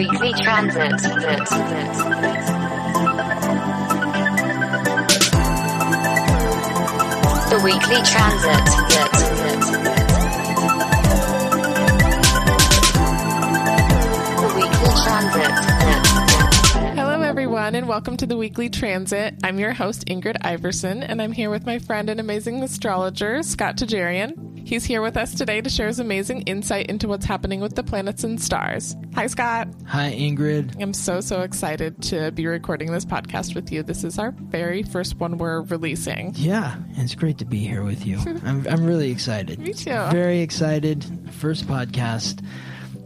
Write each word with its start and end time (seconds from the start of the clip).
Weekly 0.00 0.32
Transit. 0.32 0.92
The 7.50 7.60
Weekly 7.62 8.00
Transit. 8.06 8.64
The 14.38 14.48
Weekly 14.56 14.90
Transit. 15.04 15.52
Hello, 16.96 17.20
everyone, 17.20 17.74
and 17.74 17.86
welcome 17.86 18.16
to 18.16 18.24
the 18.24 18.38
Weekly 18.38 18.70
Transit. 18.70 19.34
I'm 19.44 19.58
your 19.58 19.74
host, 19.74 20.06
Ingrid 20.06 20.38
Iverson, 20.40 21.02
and 21.02 21.20
I'm 21.20 21.32
here 21.32 21.50
with 21.50 21.66
my 21.66 21.78
friend 21.78 22.08
and 22.08 22.18
amazing 22.18 22.62
astrologer, 22.62 23.42
Scott 23.42 23.76
Tajarian. 23.76 24.49
He's 24.70 24.84
here 24.84 25.02
with 25.02 25.16
us 25.16 25.34
today 25.34 25.60
to 25.60 25.68
share 25.68 25.88
his 25.88 25.98
amazing 25.98 26.42
insight 26.42 26.86
into 26.86 27.08
what's 27.08 27.26
happening 27.26 27.58
with 27.58 27.74
the 27.74 27.82
planets 27.82 28.22
and 28.22 28.40
stars. 28.40 28.94
Hi, 29.16 29.26
Scott. 29.26 29.66
Hi, 29.88 30.12
Ingrid. 30.12 30.80
I'm 30.80 30.94
so, 30.94 31.20
so 31.20 31.40
excited 31.40 32.00
to 32.04 32.30
be 32.30 32.46
recording 32.46 32.92
this 32.92 33.04
podcast 33.04 33.56
with 33.56 33.72
you. 33.72 33.82
This 33.82 34.04
is 34.04 34.16
our 34.16 34.30
very 34.30 34.84
first 34.84 35.16
one 35.16 35.38
we're 35.38 35.62
releasing. 35.62 36.34
Yeah, 36.36 36.76
it's 36.90 37.16
great 37.16 37.38
to 37.38 37.44
be 37.44 37.58
here 37.58 37.82
with 37.82 38.06
you. 38.06 38.18
I'm, 38.44 38.64
I'm 38.68 38.84
really 38.84 39.10
excited. 39.10 39.58
Me 39.58 39.72
too. 39.72 39.90
Very 40.12 40.38
excited. 40.38 41.04
First 41.32 41.66
podcast, 41.66 42.40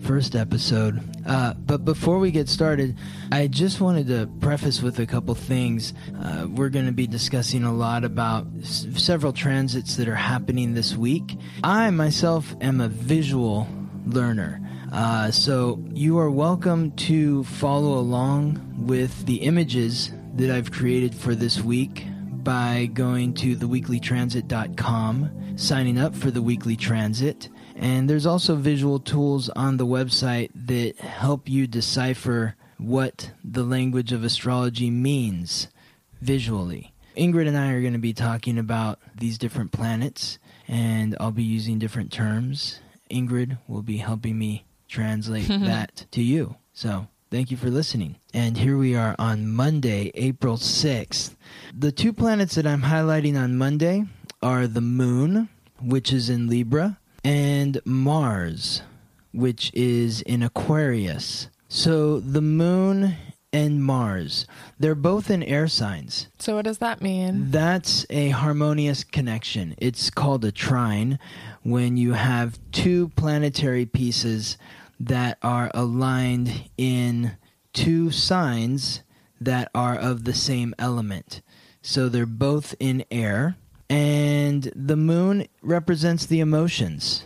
first 0.04 0.36
episode. 0.36 1.00
Uh, 1.26 1.54
but 1.54 1.84
before 1.84 2.18
we 2.18 2.30
get 2.30 2.48
started, 2.48 2.96
I 3.32 3.46
just 3.46 3.80
wanted 3.80 4.06
to 4.08 4.26
preface 4.40 4.82
with 4.82 4.98
a 4.98 5.06
couple 5.06 5.34
things. 5.34 5.94
Uh, 6.22 6.46
we're 6.48 6.68
going 6.68 6.84
to 6.86 6.92
be 6.92 7.06
discussing 7.06 7.64
a 7.64 7.72
lot 7.72 8.04
about 8.04 8.46
s- 8.60 8.86
several 8.96 9.32
transits 9.32 9.96
that 9.96 10.06
are 10.06 10.14
happening 10.14 10.74
this 10.74 10.94
week. 10.94 11.38
I 11.62 11.88
myself 11.90 12.54
am 12.60 12.80
a 12.82 12.88
visual 12.88 13.66
learner. 14.06 14.60
Uh, 14.92 15.30
so 15.30 15.82
you 15.92 16.18
are 16.18 16.30
welcome 16.30 16.92
to 16.92 17.42
follow 17.44 17.98
along 17.98 18.60
with 18.86 19.24
the 19.24 19.36
images 19.36 20.12
that 20.34 20.50
I've 20.50 20.70
created 20.70 21.14
for 21.14 21.34
this 21.34 21.62
week 21.62 22.06
by 22.42 22.90
going 22.92 23.32
to 23.34 23.56
theweeklytransit.com, 23.56 25.56
signing 25.56 25.98
up 25.98 26.14
for 26.14 26.30
the 26.30 26.42
weekly 26.42 26.76
transit. 26.76 27.48
And 27.74 28.08
there's 28.08 28.26
also 28.26 28.54
visual 28.54 28.98
tools 29.00 29.48
on 29.50 29.76
the 29.76 29.86
website 29.86 30.50
that 30.54 30.98
help 30.98 31.48
you 31.48 31.66
decipher 31.66 32.54
what 32.78 33.32
the 33.42 33.64
language 33.64 34.12
of 34.12 34.24
astrology 34.24 34.90
means 34.90 35.68
visually. 36.20 36.92
Ingrid 37.16 37.46
and 37.48 37.56
I 37.56 37.72
are 37.72 37.80
going 37.80 37.92
to 37.92 37.98
be 37.98 38.12
talking 38.12 38.58
about 38.58 38.98
these 39.16 39.38
different 39.38 39.72
planets, 39.72 40.38
and 40.66 41.16
I'll 41.20 41.30
be 41.30 41.44
using 41.44 41.78
different 41.78 42.12
terms. 42.12 42.80
Ingrid 43.10 43.58
will 43.68 43.82
be 43.82 43.98
helping 43.98 44.38
me 44.38 44.66
translate 44.88 45.46
that 45.48 46.06
to 46.12 46.22
you. 46.22 46.56
So, 46.72 47.06
thank 47.30 47.50
you 47.50 47.56
for 47.56 47.70
listening. 47.70 48.16
And 48.32 48.56
here 48.56 48.76
we 48.76 48.96
are 48.96 49.14
on 49.18 49.48
Monday, 49.48 50.10
April 50.14 50.56
6th. 50.56 51.36
The 51.72 51.92
two 51.92 52.12
planets 52.12 52.56
that 52.56 52.66
I'm 52.66 52.82
highlighting 52.82 53.38
on 53.38 53.56
Monday 53.56 54.04
are 54.42 54.66
the 54.66 54.80
moon, 54.80 55.48
which 55.80 56.12
is 56.12 56.28
in 56.28 56.48
Libra, 56.48 56.98
and 57.24 57.80
Mars, 57.84 58.82
which 59.32 59.72
is 59.74 60.20
in 60.22 60.42
Aquarius. 60.42 61.48
So, 61.68 62.20
the 62.20 62.42
moon 62.42 63.16
and 63.52 63.82
Mars, 63.82 64.46
they're 64.78 64.94
both 64.94 65.30
in 65.30 65.42
air 65.42 65.66
signs. 65.66 66.28
So, 66.38 66.56
what 66.56 66.66
does 66.66 66.78
that 66.78 67.02
mean? 67.02 67.50
That's 67.50 68.06
a 68.10 68.28
harmonious 68.28 69.02
connection. 69.02 69.74
It's 69.78 70.10
called 70.10 70.44
a 70.44 70.52
trine 70.52 71.18
when 71.62 71.96
you 71.96 72.12
have 72.12 72.58
two 72.70 73.08
planetary 73.16 73.86
pieces 73.86 74.58
that 75.00 75.38
are 75.42 75.70
aligned 75.74 76.70
in 76.76 77.36
two 77.72 78.10
signs 78.10 79.02
that 79.40 79.70
are 79.74 79.96
of 79.96 80.24
the 80.24 80.34
same 80.34 80.74
element. 80.78 81.42
So 81.82 82.08
they're 82.08 82.26
both 82.26 82.74
in 82.80 83.04
air. 83.10 83.56
And 83.90 84.72
the 84.74 84.96
moon 84.96 85.46
represents 85.62 86.26
the 86.26 86.40
emotions, 86.40 87.24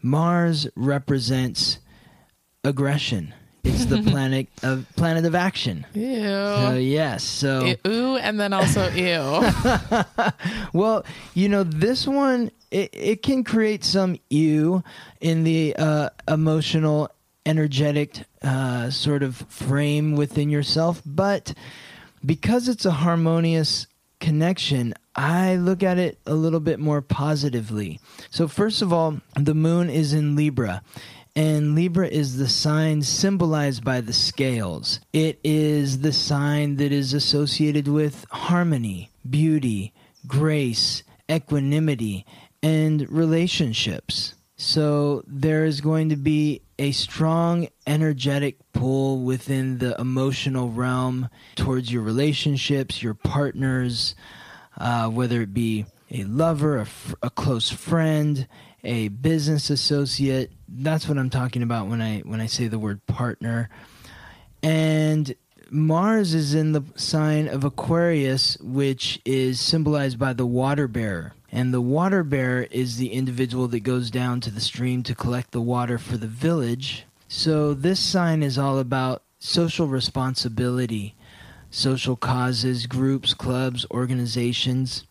Mars 0.00 0.66
represents 0.74 1.78
aggression. 2.64 3.34
It's 3.64 3.84
the 3.84 4.02
planet 4.10 4.48
of 4.64 4.86
planet 4.96 5.24
of 5.24 5.34
action. 5.36 5.86
Ew. 5.94 6.24
So 6.24 6.74
yes, 6.74 7.22
so 7.22 7.64
Ew, 7.64 7.76
Ooh, 7.86 8.16
and 8.16 8.40
then 8.40 8.52
also 8.52 8.90
ew. 8.90 9.48
well, 10.72 11.04
you 11.34 11.48
know, 11.48 11.62
this 11.62 12.06
one 12.06 12.50
it, 12.72 12.90
it 12.92 13.22
can 13.22 13.44
create 13.44 13.84
some 13.84 14.18
ew 14.30 14.82
in 15.20 15.44
the 15.44 15.76
uh, 15.76 16.08
emotional, 16.26 17.10
energetic 17.46 18.24
uh, 18.42 18.90
sort 18.90 19.22
of 19.22 19.36
frame 19.48 20.16
within 20.16 20.50
yourself, 20.50 21.02
but 21.06 21.54
because 22.24 22.68
it's 22.68 22.84
a 22.86 22.90
harmonious 22.90 23.86
connection, 24.22 24.94
I 25.14 25.56
look 25.56 25.82
at 25.82 25.98
it 25.98 26.18
a 26.24 26.32
little 26.34 26.60
bit 26.60 26.78
more 26.78 27.02
positively. 27.02 28.00
So, 28.30 28.48
first 28.48 28.80
of 28.80 28.92
all, 28.92 29.20
the 29.34 29.54
moon 29.54 29.90
is 29.90 30.14
in 30.14 30.36
Libra. 30.36 30.82
And 31.34 31.74
Libra 31.74 32.08
is 32.08 32.36
the 32.36 32.48
sign 32.48 33.02
symbolized 33.02 33.84
by 33.84 34.00
the 34.00 34.12
scales. 34.12 35.00
It 35.12 35.40
is 35.42 36.00
the 36.00 36.12
sign 36.12 36.76
that 36.76 36.92
is 36.92 37.14
associated 37.14 37.88
with 37.88 38.24
harmony, 38.30 39.10
beauty, 39.28 39.92
grace, 40.26 41.02
equanimity, 41.30 42.24
and 42.62 43.10
relationships. 43.10 44.34
So 44.62 45.24
there 45.26 45.64
is 45.64 45.80
going 45.80 46.10
to 46.10 46.16
be 46.16 46.62
a 46.78 46.92
strong 46.92 47.66
energetic 47.84 48.58
pull 48.72 49.18
within 49.24 49.78
the 49.78 50.00
emotional 50.00 50.68
realm 50.70 51.28
towards 51.56 51.92
your 51.92 52.02
relationships, 52.02 53.02
your 53.02 53.14
partners, 53.14 54.14
uh, 54.78 55.08
whether 55.08 55.42
it 55.42 55.52
be 55.52 55.86
a 56.12 56.22
lover, 56.22 56.78
a, 56.78 56.86
a 57.24 57.30
close 57.30 57.70
friend, 57.70 58.46
a 58.84 59.08
business 59.08 59.68
associate. 59.68 60.52
That's 60.68 61.08
what 61.08 61.18
I'm 61.18 61.28
talking 61.28 61.64
about 61.64 61.88
when 61.88 62.00
I 62.00 62.20
when 62.20 62.40
I 62.40 62.46
say 62.46 62.68
the 62.68 62.78
word 62.78 63.04
partner. 63.08 63.68
And 64.62 65.34
Mars 65.70 66.34
is 66.34 66.54
in 66.54 66.70
the 66.70 66.84
sign 66.94 67.48
of 67.48 67.64
Aquarius, 67.64 68.56
which 68.60 69.20
is 69.24 69.60
symbolized 69.60 70.20
by 70.20 70.34
the 70.34 70.46
water 70.46 70.86
bearer. 70.86 71.32
And 71.54 71.72
the 71.72 71.82
water 71.82 72.24
bearer 72.24 72.66
is 72.70 72.96
the 72.96 73.12
individual 73.12 73.68
that 73.68 73.80
goes 73.80 74.10
down 74.10 74.40
to 74.40 74.50
the 74.50 74.60
stream 74.60 75.02
to 75.02 75.14
collect 75.14 75.50
the 75.50 75.60
water 75.60 75.98
for 75.98 76.16
the 76.16 76.26
village. 76.26 77.04
So 77.28 77.74
this 77.74 78.00
sign 78.00 78.42
is 78.42 78.56
all 78.56 78.78
about 78.78 79.22
social 79.38 79.86
responsibility, 79.86 81.14
social 81.70 82.16
causes, 82.16 82.86
groups, 82.86 83.34
clubs, 83.34 83.84
organizations. 83.90 85.04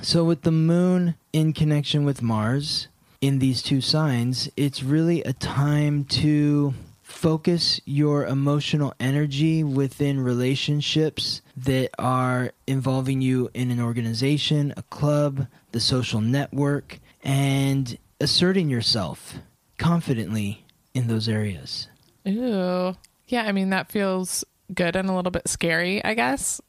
So 0.00 0.22
with 0.22 0.42
the 0.42 0.52
moon 0.52 1.16
in 1.32 1.52
connection 1.52 2.04
with 2.04 2.22
Mars 2.22 2.86
in 3.20 3.40
these 3.40 3.60
two 3.60 3.80
signs, 3.80 4.48
it's 4.56 4.84
really 4.84 5.24
a 5.24 5.32
time 5.32 6.04
to 6.04 6.74
focus 7.02 7.80
your 7.84 8.26
emotional 8.26 8.94
energy 9.00 9.64
within 9.64 10.20
relationships 10.20 11.42
that 11.56 11.88
are 11.98 12.52
involving 12.66 13.20
you 13.20 13.50
in 13.54 13.72
an 13.72 13.80
organization, 13.80 14.72
a 14.76 14.82
club, 14.82 15.48
the 15.72 15.80
social 15.80 16.20
network, 16.20 16.98
and 17.22 17.98
asserting 18.20 18.68
yourself 18.70 19.38
confidently 19.76 20.64
in 20.94 21.06
those 21.06 21.28
areas. 21.28 21.88
Ew. 22.24 22.96
Yeah, 23.28 23.42
I 23.42 23.52
mean, 23.52 23.70
that 23.70 23.90
feels 23.90 24.44
good 24.74 24.96
and 24.96 25.08
a 25.08 25.14
little 25.14 25.30
bit 25.30 25.48
scary, 25.48 26.04
I 26.04 26.14
guess, 26.14 26.60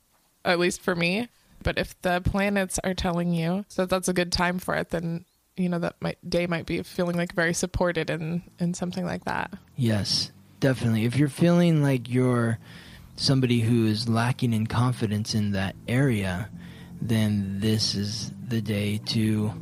at 0.46 0.60
least 0.60 0.82
for 0.82 0.96
me. 0.96 1.30
But 1.64 1.78
if 1.78 2.00
the 2.02 2.22
planets 2.22 2.80
are 2.84 2.94
telling 2.94 3.34
you 3.34 3.66
that 3.76 3.90
that's 3.90 4.08
a 4.08 4.14
good 4.14 4.32
time 4.32 4.60
for 4.60 4.76
it, 4.76 4.90
then, 4.90 5.26
you 5.58 5.68
know, 5.70 5.80
that 5.80 5.96
might, 6.02 6.18
day 6.30 6.48
might 6.48 6.66
be 6.66 6.82
feeling 6.84 7.18
like 7.18 7.34
very 7.34 7.54
supported 7.54 8.10
in, 8.10 8.44
in 8.60 8.74
something 8.74 9.06
like 9.06 9.26
that. 9.26 9.54
Yes, 9.76 10.32
definitely. 10.60 11.06
If 11.06 11.18
you're 11.18 11.28
feeling 11.30 11.84
like 11.84 12.10
you're 12.10 12.60
somebody 13.16 13.62
who 13.62 13.86
is 13.86 14.08
lacking 14.08 14.54
in 14.54 14.68
confidence 14.68 15.36
in 15.36 15.52
that 15.52 15.76
area, 15.88 16.50
then 17.02 17.60
this 17.60 17.96
is 17.96 18.32
the 18.48 18.62
day 18.62 18.98
to 19.08 19.54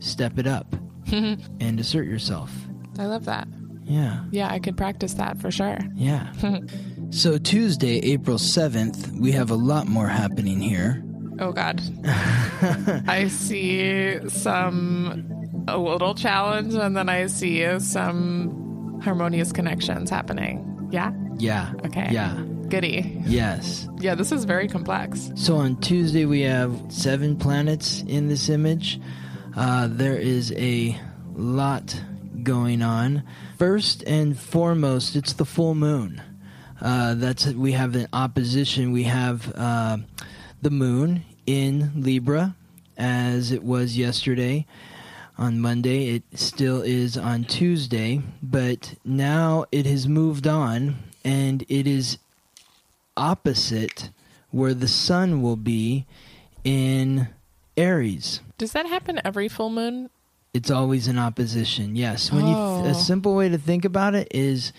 step 0.00 0.38
it 0.38 0.46
up 0.46 0.74
and 1.12 1.80
assert 1.80 2.06
yourself. 2.06 2.50
I 2.98 3.06
love 3.06 3.24
that. 3.26 3.48
Yeah. 3.84 4.24
Yeah, 4.30 4.50
I 4.50 4.58
could 4.58 4.76
practice 4.76 5.14
that 5.14 5.40
for 5.40 5.50
sure. 5.50 5.78
Yeah. 5.94 6.32
so 7.10 7.38
Tuesday, 7.38 7.98
April 7.98 8.36
7th, 8.36 9.18
we 9.20 9.32
have 9.32 9.50
a 9.50 9.54
lot 9.54 9.86
more 9.86 10.08
happening 10.08 10.60
here. 10.60 11.02
Oh 11.38 11.52
God. 11.52 11.80
I 13.06 13.28
see 13.28 14.28
some 14.28 15.32
a 15.68 15.78
little 15.78 16.14
challenge 16.14 16.74
and 16.74 16.96
then 16.96 17.08
I 17.08 17.26
see 17.26 17.78
some 17.78 19.00
harmonious 19.02 19.52
connections 19.52 20.10
happening. 20.10 20.88
Yeah? 20.90 21.12
Yeah. 21.38 21.72
Okay. 21.84 22.08
Yeah. 22.10 22.42
Goody. 22.68 23.22
Yes. 23.24 23.88
Yeah, 23.98 24.14
this 24.14 24.32
is 24.32 24.44
very 24.44 24.68
complex. 24.68 25.30
So 25.36 25.56
on 25.56 25.76
Tuesday, 25.76 26.24
we 26.24 26.42
have 26.42 26.72
seven 26.88 27.36
planets 27.36 28.02
in 28.06 28.28
this 28.28 28.48
image. 28.48 29.00
Uh, 29.56 29.88
there 29.90 30.16
is 30.16 30.52
a 30.56 31.00
lot 31.34 32.00
going 32.42 32.82
on. 32.82 33.22
First 33.58 34.02
and 34.06 34.38
foremost, 34.38 35.16
it's 35.16 35.32
the 35.32 35.44
full 35.44 35.74
moon. 35.74 36.22
Uh, 36.80 37.14
that's 37.14 37.46
we 37.46 37.72
have 37.72 37.94
an 37.94 38.08
opposition. 38.12 38.92
We 38.92 39.04
have 39.04 39.52
uh, 39.54 39.98
the 40.60 40.70
moon 40.70 41.24
in 41.46 41.92
Libra, 41.96 42.54
as 42.98 43.50
it 43.52 43.62
was 43.62 43.96
yesterday 43.96 44.66
on 45.38 45.60
Monday. 45.60 46.14
It 46.14 46.24
still 46.34 46.82
is 46.82 47.16
on 47.16 47.44
Tuesday, 47.44 48.20
but 48.42 48.94
now 49.04 49.64
it 49.72 49.86
has 49.86 50.06
moved 50.06 50.46
on 50.46 50.96
and 51.24 51.64
it 51.68 51.86
is 51.86 52.18
opposite 53.16 54.10
where 54.50 54.74
the 54.74 54.88
sun 54.88 55.42
will 55.42 55.56
be 55.56 56.06
in 56.64 57.28
Aries. 57.76 58.40
Does 58.58 58.72
that 58.72 58.86
happen 58.86 59.20
every 59.24 59.48
full 59.48 59.70
moon? 59.70 60.10
It's 60.54 60.70
always 60.70 61.06
in 61.08 61.18
opposition. 61.18 61.96
Yes. 61.96 62.32
When 62.32 62.46
you 62.46 62.54
Oh. 62.56 62.84
a 62.86 62.94
simple 62.94 63.34
way 63.34 63.48
to 63.50 63.58
think 63.58 63.84
about 63.84 64.14
it 64.14 64.28
is 64.30 64.72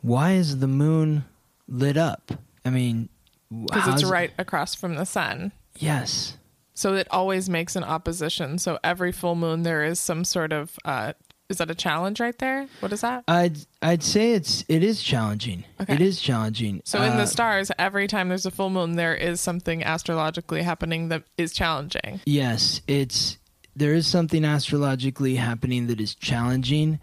why 0.00 0.32
is 0.32 0.60
the 0.60 0.66
moon 0.68 1.24
lit 1.68 1.96
up? 1.96 2.32
I 2.64 2.70
mean, 2.70 3.08
Because 3.50 3.88
it's 3.88 4.04
right 4.04 4.30
across 4.38 4.74
from 4.74 4.94
the 4.94 5.04
sun. 5.06 5.52
Yes. 5.78 6.36
So 6.74 6.94
it 6.94 7.08
always 7.10 7.48
makes 7.50 7.76
an 7.76 7.84
opposition. 7.84 8.58
So 8.58 8.78
every 8.84 9.10
full 9.12 9.34
moon 9.34 9.62
there 9.62 9.84
is 9.84 9.98
some 9.98 10.24
sort 10.24 10.52
of 10.52 10.78
uh 10.84 11.12
is 11.48 11.58
that 11.58 11.70
a 11.70 11.74
challenge 11.74 12.20
right 12.20 12.38
there? 12.38 12.68
What 12.80 12.92
is 12.92 13.00
that? 13.00 13.24
I'd 13.26 13.58
I'd 13.80 14.02
say 14.02 14.32
it's 14.32 14.64
it 14.68 14.82
is 14.84 15.02
challenging. 15.02 15.64
Okay. 15.80 15.94
It 15.94 16.00
is 16.02 16.20
challenging. 16.20 16.82
So 16.84 17.02
in 17.02 17.12
Uh, 17.12 17.16
the 17.16 17.26
stars, 17.26 17.70
every 17.78 18.06
time 18.06 18.28
there's 18.28 18.44
a 18.46 18.50
full 18.50 18.68
moon, 18.70 18.96
there 18.96 19.14
is 19.14 19.40
something 19.40 19.82
astrologically 19.82 20.62
happening 20.62 21.08
that 21.08 21.22
is 21.38 21.52
challenging. 21.54 22.20
Yes, 22.26 22.82
it's 22.86 23.38
there 23.74 23.94
is 23.94 24.06
something 24.06 24.44
astrologically 24.44 25.36
happening 25.36 25.86
that 25.86 26.00
is 26.00 26.14
challenging. 26.14 27.00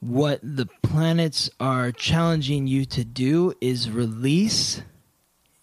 What 0.00 0.40
the 0.42 0.66
planets 0.82 1.48
are 1.58 1.90
challenging 1.92 2.66
you 2.66 2.84
to 2.86 3.04
do 3.04 3.54
is 3.60 3.90
release 3.90 4.82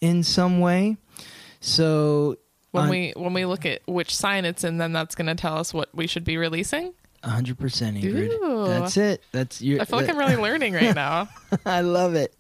in 0.01 0.23
some 0.23 0.59
way. 0.59 0.97
So 1.59 2.37
When 2.71 2.85
on- 2.85 2.89
we 2.89 3.13
when 3.15 3.33
we 3.33 3.45
look 3.45 3.63
at 3.65 3.81
which 3.87 4.15
sign 4.15 4.43
it's 4.45 4.63
in, 4.63 4.79
then 4.79 4.91
that's 4.91 5.13
going 5.13 5.27
to 5.27 5.35
tell 5.35 5.57
us 5.57 5.71
what 5.71 5.89
we 5.93 6.07
should 6.07 6.23
be 6.23 6.37
releasing. 6.37 6.93
100% 7.27 7.55
Ingrid. 8.01 8.31
Ooh. 8.31 8.67
That's 8.67 8.97
it. 8.97 9.21
That's 9.31 9.61
your 9.61 9.81
I 9.81 9.85
feel 9.85 9.99
like 9.99 10.09
I'm 10.09 10.17
really 10.17 10.35
learning 10.41 10.73
right 10.73 10.95
now. 10.95 11.29
I 11.65 11.81
love 11.81 12.15
it. 12.15 12.33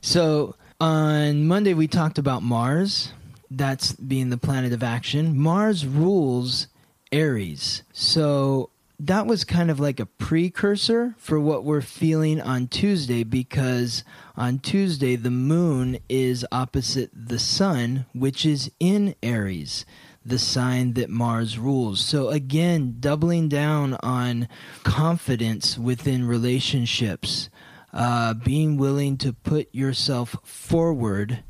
So 0.00 0.54
on 0.80 1.46
Monday 1.46 1.74
we 1.74 1.88
talked 1.88 2.18
about 2.18 2.42
Mars. 2.42 3.12
That's 3.50 3.92
being 3.92 4.30
the 4.30 4.38
planet 4.38 4.72
of 4.72 4.82
action. 4.82 5.38
Mars 5.38 5.86
rules 5.86 6.68
Aries. 7.10 7.82
So 7.92 8.70
that 8.98 9.26
was 9.26 9.44
kind 9.44 9.70
of 9.70 9.80
like 9.80 9.98
a 10.00 10.06
precursor 10.06 11.14
for 11.18 11.38
what 11.40 11.64
we're 11.64 11.80
feeling 11.80 12.40
on 12.40 12.68
Tuesday 12.68 13.24
because 13.24 14.04
on 14.36 14.60
Tuesday 14.60 15.16
the 15.16 15.30
moon 15.30 15.98
is 16.08 16.46
opposite 16.52 17.10
the 17.12 17.38
sun, 17.38 18.06
which 18.14 18.46
is 18.46 18.70
in 18.78 19.14
Aries, 19.22 19.84
the 20.24 20.38
sign 20.38 20.94
that 20.94 21.10
Mars 21.10 21.58
rules. 21.58 22.00
So 22.04 22.28
again, 22.28 22.96
doubling 23.00 23.48
down 23.48 23.94
on 24.02 24.48
confidence 24.84 25.78
within 25.78 26.26
relationships, 26.26 27.50
uh, 27.92 28.34
being 28.34 28.76
willing 28.76 29.16
to 29.18 29.32
put 29.32 29.74
yourself 29.74 30.36
forward 30.44 31.42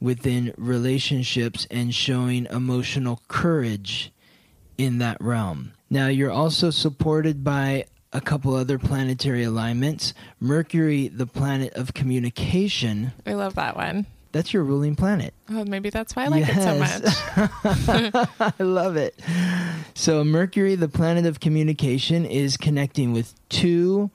within 0.00 0.54
relationships 0.56 1.66
and 1.70 1.94
showing 1.94 2.46
emotional 2.46 3.20
courage 3.28 4.12
in 4.78 4.98
that 4.98 5.20
realm. 5.20 5.72
Now, 5.90 6.06
you're 6.06 6.30
also 6.30 6.70
supported 6.70 7.44
by 7.44 7.84
a 8.12 8.20
couple 8.20 8.54
other 8.54 8.78
planetary 8.78 9.44
alignments. 9.44 10.14
Mercury, 10.40 11.08
the 11.08 11.26
planet 11.26 11.72
of 11.74 11.94
communication, 11.94 13.12
I 13.26 13.34
love 13.34 13.54
that 13.56 13.76
one. 13.76 14.06
That's 14.32 14.52
your 14.52 14.62
ruling 14.62 14.94
planet. 14.96 15.34
Oh, 15.50 15.64
maybe 15.64 15.90
that's 15.90 16.14
why 16.14 16.24
I 16.24 16.28
like 16.28 16.44
it 16.48 16.62
so 16.62 16.78
much. 16.78 18.28
I 18.58 18.62
love 18.62 18.96
it. 18.96 19.18
So, 19.94 20.22
Mercury, 20.24 20.76
the 20.76 20.88
planet 20.88 21.26
of 21.26 21.40
communication, 21.40 22.24
is 22.24 22.56
connecting 22.56 23.12
with 23.12 23.34
two 23.48 24.10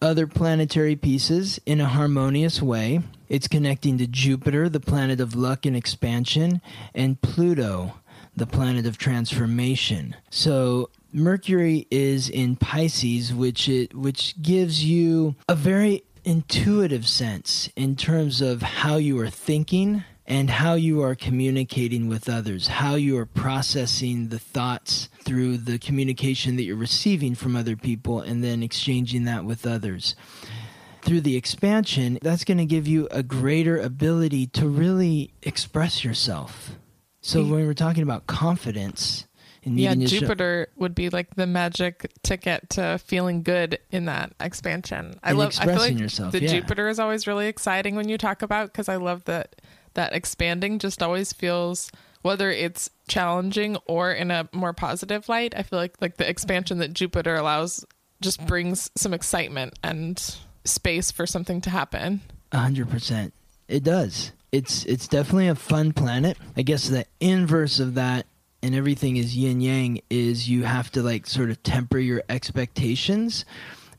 other 0.00 0.26
planetary 0.26 0.96
pieces 0.96 1.58
in 1.66 1.80
a 1.80 1.86
harmonious 1.86 2.62
way. 2.62 3.00
It's 3.28 3.48
connecting 3.48 3.98
to 3.98 4.06
Jupiter, 4.06 4.68
the 4.68 4.80
planet 4.80 5.20
of 5.20 5.34
luck 5.34 5.66
and 5.66 5.76
expansion, 5.76 6.60
and 6.94 7.20
Pluto, 7.20 7.94
the 8.36 8.46
planet 8.46 8.86
of 8.86 8.98
transformation. 8.98 10.14
So, 10.30 10.90
Mercury 11.12 11.86
is 11.90 12.28
in 12.28 12.56
Pisces, 12.56 13.32
which 13.32 13.68
it 13.68 13.94
which 13.94 14.40
gives 14.42 14.84
you 14.84 15.34
a 15.48 15.54
very 15.54 16.04
intuitive 16.26 17.06
sense 17.06 17.70
in 17.76 17.94
terms 17.94 18.42
of 18.42 18.60
how 18.60 18.96
you 18.96 19.18
are 19.20 19.30
thinking 19.30 20.02
and 20.26 20.50
how 20.50 20.74
you 20.74 21.00
are 21.00 21.14
communicating 21.14 22.08
with 22.08 22.28
others, 22.28 22.66
how 22.66 22.96
you 22.96 23.16
are 23.16 23.24
processing 23.24 24.28
the 24.28 24.38
thoughts 24.38 25.08
through 25.22 25.56
the 25.56 25.78
communication 25.78 26.56
that 26.56 26.64
you're 26.64 26.76
receiving 26.76 27.36
from 27.36 27.54
other 27.54 27.76
people 27.76 28.20
and 28.20 28.42
then 28.42 28.60
exchanging 28.60 29.24
that 29.24 29.44
with 29.44 29.64
others. 29.64 30.16
Through 31.02 31.20
the 31.20 31.36
expansion, 31.36 32.18
that's 32.20 32.42
going 32.42 32.58
to 32.58 32.64
give 32.64 32.88
you 32.88 33.06
a 33.12 33.22
greater 33.22 33.78
ability 33.78 34.48
to 34.48 34.68
really 34.68 35.32
express 35.44 36.02
yourself. 36.02 36.72
So 37.20 37.42
when 37.42 37.64
we're 37.64 37.74
talking 37.74 38.02
about 38.02 38.26
confidence 38.26 39.26
and 39.66 39.78
yeah, 39.78 39.92
needing 39.92 40.08
to 40.08 40.14
show- 40.14 40.20
Jupiter 40.20 40.68
would 40.76 40.94
be 40.94 41.10
like 41.10 41.34
the 41.34 41.46
magic 41.46 42.10
ticket 42.22 42.70
to 42.70 42.98
feeling 43.04 43.42
good 43.42 43.78
in 43.90 44.06
that 44.06 44.32
expansion. 44.40 45.18
I 45.22 45.30
And 45.30 45.38
love. 45.38 45.54
I 45.60 45.66
feel 45.66 45.76
like 45.76 45.98
yourself, 45.98 46.32
the 46.32 46.42
yeah. 46.42 46.48
Jupiter 46.48 46.88
is 46.88 46.98
always 46.98 47.26
really 47.26 47.48
exciting 47.48 47.96
when 47.96 48.08
you 48.08 48.16
talk 48.16 48.40
about 48.42 48.72
because 48.72 48.88
I 48.88 48.96
love 48.96 49.24
that 49.24 49.56
that 49.94 50.14
expanding 50.14 50.78
just 50.78 51.02
always 51.02 51.32
feels 51.32 51.90
whether 52.22 52.50
it's 52.50 52.90
challenging 53.08 53.76
or 53.86 54.12
in 54.12 54.30
a 54.30 54.48
more 54.52 54.72
positive 54.72 55.28
light. 55.28 55.54
I 55.56 55.62
feel 55.62 55.78
like 55.78 55.94
like 56.00 56.16
the 56.16 56.28
expansion 56.28 56.78
that 56.78 56.92
Jupiter 56.92 57.34
allows 57.34 57.84
just 58.22 58.44
brings 58.46 58.90
some 58.96 59.12
excitement 59.12 59.78
and 59.82 60.18
space 60.64 61.10
for 61.10 61.26
something 61.26 61.60
to 61.62 61.70
happen. 61.70 62.20
A 62.52 62.58
hundred 62.58 62.88
percent. 62.88 63.32
It 63.68 63.82
does. 63.82 64.32
It's 64.52 64.84
it's 64.86 65.08
definitely 65.08 65.48
a 65.48 65.54
fun 65.54 65.92
planet. 65.92 66.38
I 66.56 66.62
guess 66.62 66.88
the 66.88 67.04
inverse 67.20 67.80
of 67.80 67.94
that 67.94 68.26
and 68.62 68.74
everything 68.74 69.16
is 69.16 69.36
yin 69.36 69.60
yang 69.60 70.00
is 70.10 70.48
you 70.48 70.64
have 70.64 70.90
to 70.92 71.02
like 71.02 71.26
sort 71.26 71.50
of 71.50 71.62
temper 71.62 71.98
your 71.98 72.22
expectations. 72.28 73.44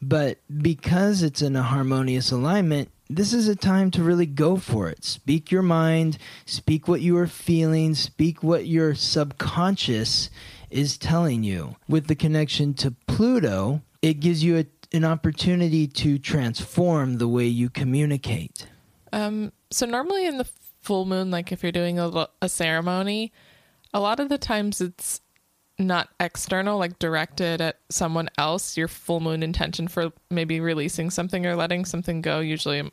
But 0.02 0.40
because 0.62 1.24
it's 1.24 1.42
in 1.42 1.56
a 1.56 1.64
harmonious 1.64 2.32
alignment, 2.32 2.92
this 3.10 3.34
is 3.34 3.48
a 3.48 3.56
time 3.56 3.90
to 3.92 4.04
really 4.04 4.26
go 4.26 4.58
for 4.58 4.90
it. 4.90 5.04
Speak 5.04 5.52
your 5.52 5.62
mind, 5.62 6.18
speak 6.46 6.88
what 6.88 7.02
you 7.02 7.18
are 7.18 7.28
feeling, 7.28 7.96
speak 7.96 8.44
what 8.44 8.68
your 8.68 8.94
subconscious 8.96 10.30
is 10.70 10.98
telling 10.98 11.44
you. 11.44 11.78
With 11.88 12.08
the 12.08 12.16
connection 12.16 12.74
to 12.76 12.92
Pluto, 13.08 13.82
it 14.02 14.20
gives 14.20 14.44
you 14.44 14.58
a, 14.58 14.66
an 14.94 15.06
opportunity 15.06 15.88
to 15.88 16.20
transform 16.20 17.18
the 17.18 17.28
way 17.28 17.46
you 17.46 17.70
communicate. 17.70 18.68
Um, 19.14 19.54
so 19.72 19.86
normally 19.86 20.26
in 20.28 20.38
the 20.38 20.48
full 20.82 21.06
moon, 21.06 21.32
like 21.32 21.52
if 21.52 21.64
you're 21.64 21.72
doing 21.72 22.00
a, 22.00 22.28
a 22.42 22.50
ceremony, 22.50 23.32
a 23.98 24.00
lot 24.00 24.20
of 24.20 24.30
the 24.30 24.38
times 24.38 24.80
it's 24.80 25.22
not 25.80 26.10
external, 26.20 26.78
like 26.78 27.00
directed 27.00 27.62
at 27.62 27.80
someone 27.90 28.30
else. 28.38 28.78
Your 28.78 28.88
full 28.88 29.20
moon 29.20 29.42
intention 29.42 29.88
for 29.88 30.12
maybe 30.30 30.60
releasing 30.60 31.10
something 31.10 31.48
or 31.48 31.56
letting 31.56 31.84
something 31.84 32.22
go. 32.22 32.40
Usually, 32.40 32.92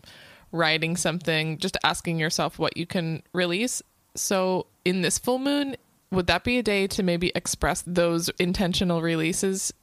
writing 0.50 0.96
something, 0.96 1.58
just 1.58 1.76
asking 1.84 2.18
yourself 2.18 2.58
what 2.58 2.78
you 2.78 2.87
can 2.87 3.23
release. 3.34 3.82
So 4.16 4.66
in 4.87 5.02
this 5.02 5.18
full 5.18 5.38
moon, 5.38 5.76
would 6.11 6.26
that 6.28 6.42
be 6.42 6.56
a 6.56 6.62
day 6.62 6.87
to 6.87 7.02
maybe 7.02 7.32
express 7.34 7.84
those 7.87 8.30
intentional 8.38 9.02
releases 9.02 9.75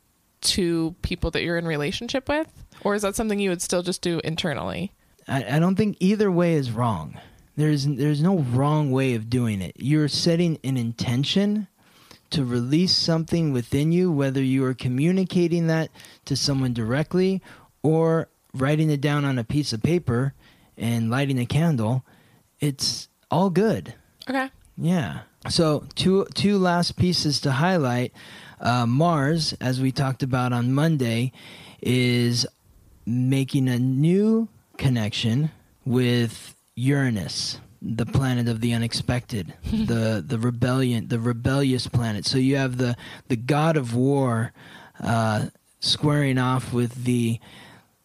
to 0.42 0.96
people 1.04 1.30
that 1.32 1.44
you're 1.44 1.60
in 1.60 1.68
relationship 1.68 2.28
with, 2.28 2.52
or 2.84 2.96
is 2.96 3.04
that 3.04 3.16
something 3.16 3.40
you 3.40 3.52
would 3.52 3.62
still 3.62 3.84
just 3.84 4.02
do 4.02 4.20
internally? 4.24 4.92
I, 5.28 5.58
I 5.58 5.60
don't 5.60 5.76
think 5.76 5.98
either 6.00 6.32
way 6.32 6.56
is 6.56 6.72
wrong. 6.72 7.20
There's 7.62 7.86
there's 7.86 8.24
no 8.24 8.40
wrong 8.40 8.90
way 8.90 9.14
of 9.14 9.30
doing 9.30 9.62
it. 9.62 9.76
You're 9.78 10.08
setting 10.08 10.58
an 10.64 10.78
intention 10.78 11.68
to 12.32 12.44
release 12.44 12.92
something 12.92 13.54
within 13.54 13.92
you, 13.92 14.12
whether 14.12 14.42
you 14.42 14.66
are 14.66 14.74
communicating 14.74 15.68
that 15.68 15.92
to 16.26 16.36
someone 16.36 16.74
directly 16.74 17.40
or 17.84 18.30
writing 18.52 18.90
it 18.90 19.00
down 19.00 19.26
on 19.26 19.38
a 19.38 19.44
piece 19.44 19.74
of 19.74 19.84
paper 19.84 20.34
and 20.76 21.12
lighting 21.12 21.38
a 21.38 21.46
candle, 21.46 22.04
it's 22.60 23.10
all 23.30 23.52
good. 23.52 23.94
Okay. 24.28 24.50
Yeah. 24.76 25.20
So 25.48 25.86
two 25.94 26.26
two 26.34 26.58
last 26.58 26.98
pieces 26.98 27.40
to 27.42 27.52
highlight. 27.52 28.12
Uh, 28.60 28.88
Mars, 28.88 29.54
as 29.62 29.80
we 29.80 29.92
talked 29.92 30.24
about 30.24 30.52
on 30.52 30.74
Monday, 30.74 31.32
is 31.80 32.48
making 33.06 33.68
a 33.68 33.78
new 33.78 34.48
connection 34.78 35.52
with 35.86 36.56
Uranus, 36.76 37.60
the 37.82 38.06
planet 38.06 38.48
of 38.48 38.62
the 38.62 38.74
unexpected, 38.74 39.54
the 39.64 40.24
the 40.26 40.38
rebellion, 40.38 41.08
the 41.08 41.20
rebellious 41.20 41.88
planet. 41.88 42.26
So 42.26 42.38
you 42.38 42.58
have 42.58 42.78
the 42.78 42.96
the 43.28 43.36
god 43.36 43.78
of 43.78 43.96
war 43.96 44.54
uh, 45.00 45.48
squaring 45.80 46.38
off 46.38 46.74
with 46.74 47.04
the 47.06 47.40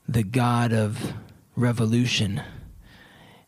the 0.09 0.23
god 0.23 0.73
of 0.73 1.13
revolution, 1.57 2.43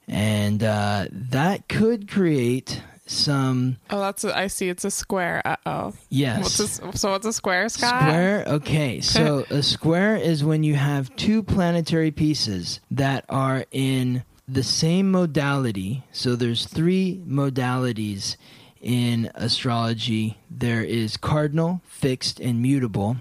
and 0.07 0.63
uh, 0.63 1.07
that 1.11 1.69
could 1.69 2.09
create 2.11 2.83
some 3.07 3.77
Oh, 3.91 4.01
that's 4.01 4.23
a, 4.25 4.37
I 4.37 4.49
see. 4.49 4.69
It's 4.69 4.85
a 4.85 4.91
square. 4.91 5.41
Uh 5.45 5.57
oh. 5.67 5.95
yes. 6.11 6.43
What's 6.59 6.61
a, 6.61 6.99
so 6.99 7.11
what's 7.13 7.27
a 7.27 7.33
square, 7.33 7.69
Scott? 7.69 8.03
Square? 8.03 8.45
Okay. 8.49 9.01
So 9.09 9.45
a 9.51 9.63
square 9.63 10.17
is 10.17 10.45
when 10.45 10.63
you 10.63 10.75
have 10.75 11.15
two 11.17 11.43
planetary 11.43 12.11
pieces 12.11 12.81
that 12.91 13.25
are 13.29 13.65
in 13.71 14.23
the 14.49 14.63
same 14.63 15.11
modality. 15.11 16.05
So 16.11 16.35
there's 16.35 16.67
three 16.67 17.23
modalities 17.27 18.37
in 18.81 19.31
astrology 19.35 20.39
there 20.51 20.83
is 20.83 21.17
cardinal, 21.17 21.83
fixed, 21.85 22.41
and 22.41 22.63
mutable. 22.63 23.17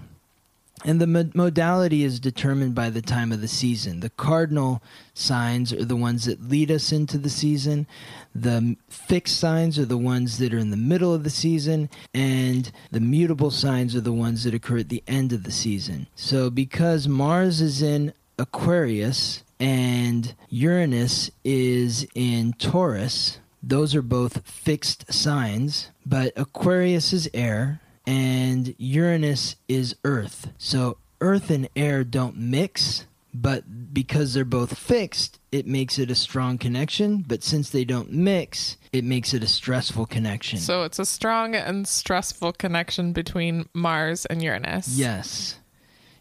And 0.84 1.00
the 1.00 1.08
mo- 1.08 1.30
modality 1.34 2.04
is 2.04 2.20
determined 2.20 2.74
by 2.76 2.90
the 2.90 3.02
time 3.02 3.32
of 3.32 3.40
the 3.40 3.48
season. 3.48 3.98
The 3.98 4.10
cardinal 4.10 4.80
signs 5.12 5.72
are 5.72 5.84
the 5.84 5.96
ones 5.96 6.26
that 6.26 6.48
lead 6.48 6.70
us 6.70 6.92
into 6.92 7.18
the 7.18 7.28
season. 7.28 7.88
The 8.32 8.76
fixed 8.88 9.38
signs 9.38 9.76
are 9.78 9.84
the 9.84 9.98
ones 9.98 10.38
that 10.38 10.54
are 10.54 10.58
in 10.58 10.70
the 10.70 10.76
middle 10.76 11.12
of 11.12 11.24
the 11.24 11.30
season. 11.30 11.90
And 12.14 12.70
the 12.92 13.00
mutable 13.00 13.50
signs 13.50 13.96
are 13.96 14.00
the 14.00 14.12
ones 14.12 14.44
that 14.44 14.54
occur 14.54 14.78
at 14.78 14.88
the 14.88 15.02
end 15.08 15.32
of 15.32 15.42
the 15.42 15.50
season. 15.50 16.06
So, 16.14 16.48
because 16.48 17.08
Mars 17.08 17.60
is 17.60 17.82
in 17.82 18.12
Aquarius 18.38 19.42
and 19.60 20.34
Uranus 20.48 21.30
is 21.44 22.06
in 22.14 22.52
Taurus, 22.54 23.38
those 23.62 23.94
are 23.94 24.02
both 24.02 24.46
fixed 24.46 25.12
signs. 25.12 25.90
But 26.06 26.32
Aquarius 26.36 27.12
is 27.12 27.28
air 27.34 27.80
and 28.06 28.74
Uranus 28.78 29.56
is 29.68 29.96
earth. 30.04 30.50
So 30.58 30.96
earth 31.20 31.50
and 31.50 31.68
air 31.76 32.04
don't 32.04 32.36
mix, 32.36 33.06
but 33.34 33.92
because 33.92 34.32
they're 34.32 34.44
both 34.44 34.78
fixed, 34.78 35.38
it 35.52 35.66
makes 35.66 35.98
it 35.98 36.10
a 36.10 36.14
strong 36.14 36.56
connection. 36.58 37.24
But 37.26 37.42
since 37.42 37.70
they 37.70 37.84
don't 37.84 38.12
mix, 38.12 38.76
it 38.92 39.04
makes 39.04 39.34
it 39.34 39.42
a 39.42 39.46
stressful 39.48 40.06
connection. 40.06 40.58
So 40.58 40.84
it's 40.84 40.98
a 40.98 41.04
strong 41.04 41.54
and 41.54 41.86
stressful 41.86 42.52
connection 42.54 43.12
between 43.12 43.68
Mars 43.74 44.24
and 44.26 44.42
Uranus. 44.42 44.88
yes. 44.88 45.58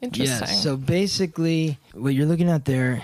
Interesting. 0.01 0.47
Yes. 0.47 0.63
So 0.63 0.77
basically, 0.77 1.79
what 1.93 2.13
you're 2.13 2.25
looking 2.25 2.49
at 2.49 2.65
there 2.65 3.01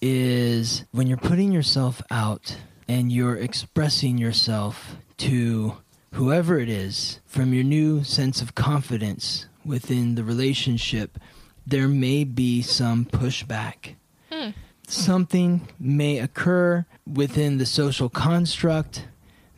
is 0.00 0.84
when 0.92 1.06
you're 1.06 1.16
putting 1.16 1.52
yourself 1.52 2.02
out 2.10 2.56
and 2.86 3.10
you're 3.10 3.36
expressing 3.36 4.18
yourself 4.18 4.96
to 5.18 5.78
whoever 6.12 6.58
it 6.58 6.68
is 6.68 7.20
from 7.26 7.52
your 7.52 7.64
new 7.64 8.04
sense 8.04 8.40
of 8.40 8.54
confidence 8.54 9.46
within 9.64 10.14
the 10.14 10.22
relationship, 10.22 11.18
there 11.66 11.88
may 11.88 12.22
be 12.22 12.62
some 12.62 13.04
pushback. 13.04 13.94
Hmm. 14.30 14.50
Something 14.86 15.68
may 15.80 16.18
occur 16.18 16.86
within 17.12 17.58
the 17.58 17.66
social 17.66 18.08
construct 18.08 19.08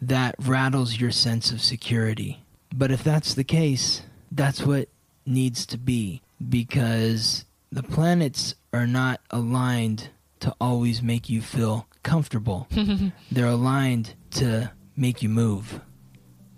that 0.00 0.34
rattles 0.38 0.98
your 0.98 1.10
sense 1.10 1.50
of 1.50 1.60
security. 1.60 2.42
But 2.74 2.90
if 2.90 3.04
that's 3.04 3.34
the 3.34 3.44
case, 3.44 4.02
that's 4.32 4.62
what 4.62 4.88
needs 5.26 5.66
to 5.66 5.76
be 5.76 6.22
because 6.46 7.44
the 7.70 7.82
planets 7.82 8.54
are 8.72 8.86
not 8.86 9.20
aligned 9.30 10.10
to 10.40 10.54
always 10.60 11.02
make 11.02 11.28
you 11.28 11.42
feel 11.42 11.86
comfortable. 12.02 12.68
They're 13.30 13.46
aligned 13.46 14.14
to 14.32 14.70
make 14.96 15.22
you 15.22 15.28
move. 15.28 15.80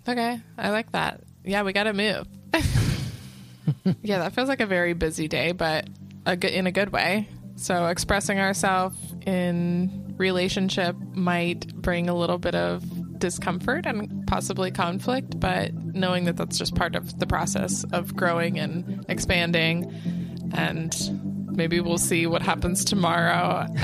Okay, 0.09 0.41
I 0.59 0.71
like 0.71 0.93
that. 0.93 1.21
Yeah, 1.45 1.63
we 1.63 1.73
got 1.73 1.85
to 1.85 1.93
move. 1.93 2.27
yeah, 4.03 4.19
that 4.19 4.33
feels 4.35 4.49
like 4.49 4.61
a 4.61 4.67
very 4.67 4.93
busy 4.93 5.29
day, 5.29 5.53
but 5.53 5.89
a 6.27 6.37
good, 6.37 6.53
in 6.53 6.67
a 6.67 6.73
good 6.73 6.91
way. 6.91 7.29
So 7.57 7.87
expressing 7.87 8.39
ourselves 8.39 8.97
in 9.27 10.15
relationship 10.17 10.97
might 11.15 11.75
bring 11.75 12.09
a 12.09 12.15
little 12.15 12.39
bit 12.39 12.55
of 12.55 12.83
discomfort 13.21 13.87
and 13.87 14.27
possibly 14.27 14.71
conflict, 14.71 15.39
but 15.39 15.73
knowing 15.75 16.25
that 16.25 16.37
that's 16.37 16.59
just 16.59 16.75
part 16.75 16.97
of 16.97 17.19
the 17.19 17.27
process 17.27 17.85
of 17.93 18.17
growing 18.17 18.59
and 18.59 19.05
expanding 19.09 19.93
and 20.53 20.95
maybe 21.57 21.81
we'll 21.81 21.99
see 21.99 22.27
what 22.27 22.43
happens 22.43 22.85
tomorrow. 22.85 23.67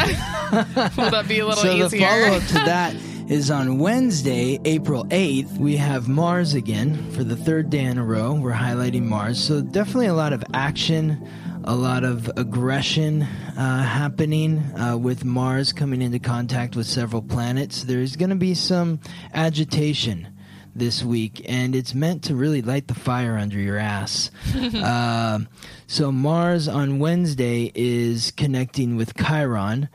Will 0.96 1.10
that 1.10 1.26
be 1.28 1.40
a 1.40 1.46
little 1.46 1.62
so 1.62 1.72
easier? 1.72 1.88
the 1.88 1.98
follow 1.98 2.36
up 2.36 2.42
to 2.44 2.54
that 2.64 2.96
is 3.28 3.50
on 3.50 3.78
Wednesday, 3.78 4.58
April 4.64 5.04
8th. 5.06 5.58
We 5.58 5.76
have 5.76 6.08
Mars 6.08 6.54
again 6.54 7.10
for 7.12 7.24
the 7.24 7.36
third 7.36 7.70
day 7.70 7.84
in 7.84 7.98
a 7.98 8.04
row. 8.04 8.34
We're 8.34 8.52
highlighting 8.52 9.02
Mars. 9.02 9.42
So 9.42 9.60
definitely 9.60 10.06
a 10.06 10.14
lot 10.14 10.32
of 10.32 10.44
action, 10.54 11.28
a 11.66 11.74
lot 11.74 12.04
of 12.04 12.30
aggression 12.36 13.22
uh, 13.22 13.82
happening 13.82 14.58
uh, 14.78 14.96
with 14.96 15.24
Mars 15.24 15.72
coming 15.72 16.00
into 16.00 16.20
contact 16.20 16.76
with 16.76 16.86
several 16.86 17.22
planets. 17.22 17.82
There's 17.82 18.14
going 18.14 18.30
to 18.30 18.36
be 18.36 18.54
some 18.54 19.00
agitation 19.34 20.28
this 20.76 21.02
week, 21.02 21.44
and 21.48 21.74
it's 21.74 21.92
meant 21.92 22.22
to 22.24 22.36
really 22.36 22.62
light 22.62 22.86
the 22.86 22.94
fire 22.94 23.36
under 23.36 23.58
your 23.58 23.78
ass. 23.78 24.30
uh, 24.54 25.40
so 25.88 26.12
Mars 26.12 26.68
on 26.68 27.00
Wednesday 27.00 27.72
is 27.74 28.30
connecting 28.30 28.96
with 28.96 29.16
Chiron, 29.16 29.88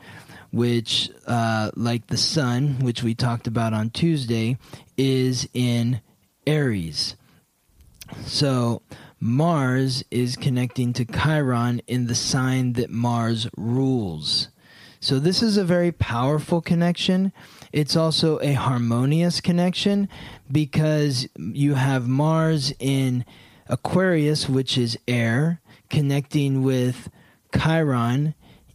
which, 0.50 1.10
uh, 1.26 1.70
like 1.74 2.06
the 2.08 2.18
Sun, 2.18 2.80
which 2.80 3.02
we 3.02 3.14
talked 3.14 3.46
about 3.46 3.72
on 3.72 3.88
Tuesday, 3.88 4.58
is 4.98 5.48
in 5.54 6.02
Aries. 6.46 7.16
So 8.26 8.82
Mars 9.24 10.02
is 10.10 10.34
connecting 10.34 10.92
to 10.94 11.04
Chiron 11.04 11.80
in 11.86 12.08
the 12.08 12.14
sign 12.16 12.72
that 12.72 12.90
Mars 12.90 13.46
rules. 13.56 14.48
So 14.98 15.20
this 15.20 15.44
is 15.44 15.56
a 15.56 15.62
very 15.62 15.92
powerful 15.92 16.60
connection. 16.60 17.32
It's 17.72 17.94
also 17.94 18.40
a 18.40 18.54
harmonious 18.54 19.40
connection 19.40 20.08
because 20.50 21.28
you 21.38 21.74
have 21.74 22.08
Mars 22.08 22.72
in 22.80 23.24
Aquarius, 23.68 24.48
which 24.48 24.76
is 24.76 24.98
air, 25.06 25.60
connecting 25.88 26.64
with 26.64 27.08
Chiron 27.56 28.34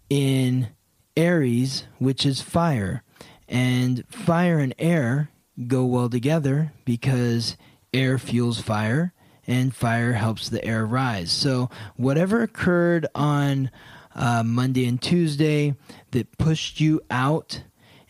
in 0.09 0.69
Aries, 1.17 1.87
which 1.97 2.25
is 2.25 2.39
fire. 2.39 3.03
And 3.49 4.05
fire 4.07 4.59
and 4.59 4.73
air 4.79 5.29
go 5.67 5.83
well 5.83 6.09
together 6.09 6.71
because 6.85 7.57
air 7.93 8.17
fuels 8.17 8.61
fire 8.61 9.13
and 9.47 9.73
fire 9.73 10.13
helps 10.13 10.49
the 10.49 10.63
air 10.63 10.85
rise. 10.85 11.31
So, 11.31 11.69
whatever 11.95 12.43
occurred 12.43 13.07
on 13.15 13.71
uh, 14.13 14.43
Monday 14.43 14.85
and 14.87 15.01
Tuesday 15.01 15.75
that 16.11 16.37
pushed 16.37 16.79
you 16.79 17.01
out 17.09 17.61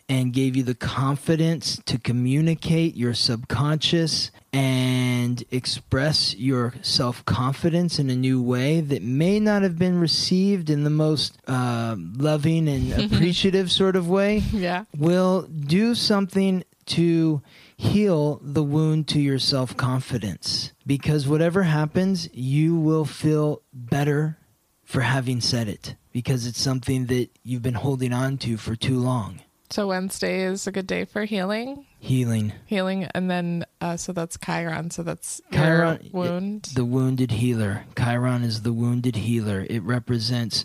and 0.08 0.32
gave 0.32 0.56
you 0.56 0.62
the 0.62 0.74
confidence 0.74 1.80
to 1.84 1.98
communicate 1.98 2.96
your 2.96 3.12
subconscious 3.12 4.30
and 4.54 5.44
express 5.50 6.34
your 6.34 6.72
self 6.80 7.24
confidence 7.26 7.98
in 7.98 8.08
a 8.08 8.16
new 8.16 8.42
way 8.42 8.80
that 8.80 9.02
may 9.02 9.38
not 9.38 9.62
have 9.62 9.78
been 9.78 10.00
received 10.00 10.70
in 10.70 10.84
the 10.84 10.90
most 10.90 11.38
uh, 11.46 11.94
loving 11.98 12.68
and 12.68 12.92
appreciative 13.12 13.70
sort 13.70 13.96
of 13.96 14.08
way 14.08 14.38
yeah. 14.52 14.84
will 14.96 15.42
do 15.42 15.94
something 15.94 16.64
to 16.86 17.42
heal 17.78 18.40
the 18.42 18.62
wound 18.62 19.08
to 19.08 19.20
your 19.20 19.38
self 19.38 19.76
confidence. 19.76 20.72
Because 20.86 21.26
whatever 21.26 21.62
happens, 21.62 22.28
you 22.34 22.76
will 22.76 23.06
feel 23.06 23.62
better 23.72 24.36
for 24.84 25.00
having 25.00 25.40
said 25.40 25.68
it 25.68 25.94
because 26.12 26.46
it's 26.46 26.60
something 26.60 27.06
that 27.06 27.30
you've 27.42 27.62
been 27.62 27.74
holding 27.74 28.12
on 28.12 28.36
to 28.38 28.56
for 28.56 28.74
too 28.74 28.98
long. 28.98 29.40
So 29.70 29.88
Wednesday 29.88 30.42
is 30.44 30.66
a 30.66 30.72
good 30.72 30.86
day 30.86 31.04
for 31.04 31.24
healing. 31.24 31.84
Healing. 32.00 32.52
Healing, 32.64 33.04
and 33.14 33.30
then 33.30 33.66
uh, 33.80 33.98
so 33.98 34.12
that's 34.12 34.38
Chiron. 34.38 34.90
So 34.90 35.02
that's 35.02 35.42
Chiron, 35.52 36.08
wound. 36.12 36.70
the 36.74 36.86
wounded 36.86 37.32
healer. 37.32 37.84
Chiron 37.96 38.44
is 38.44 38.62
the 38.62 38.72
wounded 38.72 39.16
healer. 39.16 39.66
It 39.68 39.82
represents 39.82 40.64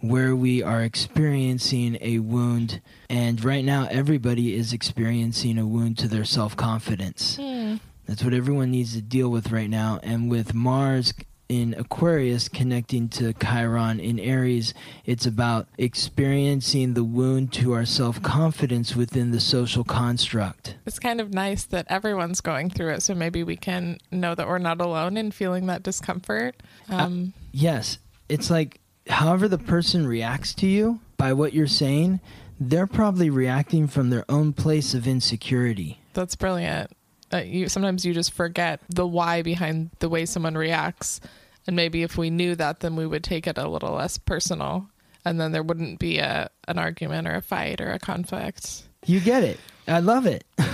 where 0.00 0.36
we 0.36 0.62
are 0.62 0.82
experiencing 0.82 1.96
a 2.00 2.18
wound. 2.18 2.82
And 3.08 3.42
right 3.42 3.64
now, 3.64 3.88
everybody 3.90 4.54
is 4.54 4.72
experiencing 4.72 5.56
a 5.56 5.66
wound 5.66 5.96
to 5.98 6.08
their 6.08 6.24
self 6.24 6.54
confidence. 6.56 7.36
Hmm. 7.36 7.76
That's 8.06 8.22
what 8.22 8.34
everyone 8.34 8.72
needs 8.72 8.94
to 8.94 9.00
deal 9.00 9.30
with 9.30 9.50
right 9.50 9.70
now. 9.70 9.98
And 10.02 10.30
with 10.30 10.52
Mars 10.52 11.14
in 11.52 11.74
Aquarius 11.74 12.48
connecting 12.48 13.10
to 13.10 13.34
Chiron 13.34 14.00
in 14.00 14.18
Aries, 14.18 14.72
it's 15.04 15.26
about 15.26 15.68
experiencing 15.76 16.94
the 16.94 17.04
wound 17.04 17.52
to 17.52 17.74
our 17.74 17.84
self 17.84 18.22
confidence 18.22 18.96
within 18.96 19.32
the 19.32 19.40
social 19.40 19.84
construct. 19.84 20.76
It's 20.86 20.98
kind 20.98 21.20
of 21.20 21.34
nice 21.34 21.64
that 21.64 21.84
everyone's 21.90 22.40
going 22.40 22.70
through 22.70 22.94
it, 22.94 23.02
so 23.02 23.14
maybe 23.14 23.44
we 23.44 23.56
can 23.56 23.98
know 24.10 24.34
that 24.34 24.48
we're 24.48 24.56
not 24.56 24.80
alone 24.80 25.18
in 25.18 25.30
feeling 25.30 25.66
that 25.66 25.82
discomfort. 25.82 26.56
Um, 26.88 27.34
Yes, 27.52 27.98
it's 28.30 28.50
like 28.50 28.80
however 29.08 29.46
the 29.46 29.58
person 29.58 30.06
reacts 30.06 30.54
to 30.54 30.66
you 30.66 31.00
by 31.18 31.34
what 31.34 31.52
you're 31.52 31.66
saying, 31.66 32.20
they're 32.58 32.86
probably 32.86 33.28
reacting 33.28 33.88
from 33.88 34.08
their 34.08 34.24
own 34.26 34.54
place 34.54 34.94
of 34.94 35.06
insecurity. 35.06 36.00
That's 36.14 36.34
brilliant. 36.34 36.92
Uh, 37.30 37.38
you 37.38 37.68
sometimes 37.68 38.04
you 38.04 38.12
just 38.14 38.32
forget 38.32 38.80
the 38.88 39.06
why 39.06 39.42
behind 39.42 39.90
the 39.98 40.08
way 40.08 40.26
someone 40.26 40.54
reacts, 40.54 41.20
and 41.66 41.76
maybe 41.76 42.02
if 42.02 42.16
we 42.16 42.30
knew 42.30 42.54
that, 42.56 42.80
then 42.80 42.96
we 42.96 43.06
would 43.06 43.24
take 43.24 43.46
it 43.46 43.58
a 43.58 43.68
little 43.68 43.92
less 43.94 44.18
personal, 44.18 44.88
and 45.24 45.40
then 45.40 45.52
there 45.52 45.62
wouldn't 45.62 45.98
be 45.98 46.18
a 46.18 46.50
an 46.68 46.78
argument 46.78 47.28
or 47.28 47.34
a 47.34 47.42
fight 47.42 47.80
or 47.80 47.90
a 47.90 47.98
conflict. 47.98 48.84
You 49.06 49.20
get 49.20 49.42
it. 49.44 49.58
I 49.88 50.00
love 50.00 50.26
it. 50.26 50.44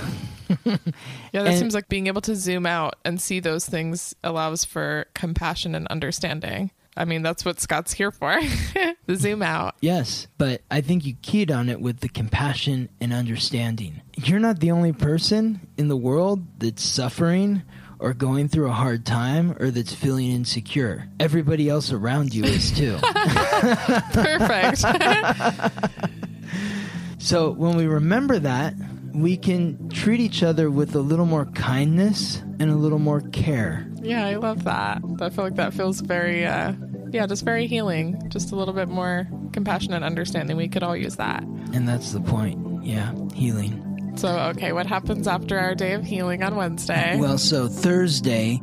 Yeah, 1.30 1.42
that 1.42 1.46
And- 1.48 1.58
seems 1.58 1.74
like 1.74 1.90
being 1.90 2.06
able 2.06 2.22
to 2.22 2.34
zoom 2.34 2.64
out 2.64 2.94
and 3.04 3.20
see 3.20 3.38
those 3.38 3.66
things 3.66 4.14
allows 4.24 4.64
for 4.64 5.04
compassion 5.14 5.74
and 5.74 5.86
understanding. 5.88 6.70
I 6.96 7.04
mean, 7.04 7.22
that's 7.22 7.44
what 7.44 7.60
Scott's 7.60 7.92
here 7.92 8.10
for. 8.10 8.40
the 9.06 9.14
zoom 9.14 9.42
out. 9.42 9.74
Yes, 9.82 10.26
but 10.38 10.62
I 10.70 10.80
think 10.80 11.04
you 11.04 11.14
keyed 11.20 11.50
on 11.52 11.68
it 11.68 11.80
with 11.82 12.00
the 12.00 12.08
compassion 12.08 12.88
and 13.00 13.12
understanding. 13.12 14.00
You're 14.16 14.40
not 14.40 14.60
the 14.60 14.70
only 14.70 14.92
person 14.92 15.60
in 15.76 15.88
the 15.88 15.96
world 15.98 16.44
that's 16.58 16.82
suffering 16.82 17.62
or 18.00 18.14
going 18.14 18.48
through 18.48 18.68
a 18.68 18.72
hard 18.72 19.04
time 19.04 19.56
or 19.60 19.70
that's 19.70 19.94
feeling 19.94 20.30
insecure. 20.30 21.08
Everybody 21.18 21.68
else 21.68 21.92
around 21.92 22.34
you 22.34 22.44
is 22.44 22.70
too. 22.72 22.98
Perfect. 24.12 24.78
so 27.18 27.50
when 27.50 27.76
we 27.76 27.86
remember 27.86 28.38
that, 28.38 28.74
we 29.14 29.36
can 29.36 29.88
treat 29.88 30.20
each 30.20 30.42
other 30.42 30.70
with 30.70 30.94
a 30.94 31.00
little 31.00 31.26
more 31.26 31.46
kindness 31.46 32.36
and 32.60 32.70
a 32.70 32.76
little 32.76 32.98
more 33.00 33.20
care. 33.32 33.86
yeah, 34.00 34.26
I 34.26 34.36
love 34.36 34.64
that. 34.64 35.02
I 35.20 35.30
feel 35.30 35.44
like 35.44 35.56
that 35.56 35.74
feels 35.74 36.00
very, 36.00 36.46
uh, 36.46 36.72
yeah, 37.10 37.26
just 37.26 37.44
very 37.44 37.66
healing. 37.66 38.20
Just 38.28 38.52
a 38.52 38.56
little 38.56 38.74
bit 38.74 38.88
more 38.88 39.26
compassion 39.52 39.92
and 39.92 40.04
understanding. 40.04 40.56
We 40.56 40.68
could 40.68 40.82
all 40.82 40.96
use 40.96 41.16
that. 41.16 41.42
And 41.42 41.88
that's 41.88 42.12
the 42.12 42.20
point. 42.20 42.84
Yeah, 42.84 43.12
healing. 43.34 43.84
So, 44.18 44.36
okay, 44.50 44.72
what 44.72 44.88
happens 44.88 45.28
after 45.28 45.56
our 45.56 45.76
day 45.76 45.92
of 45.92 46.02
healing 46.02 46.42
on 46.42 46.56
Wednesday? 46.56 47.16
Well, 47.20 47.38
so 47.38 47.68
Thursday, 47.68 48.60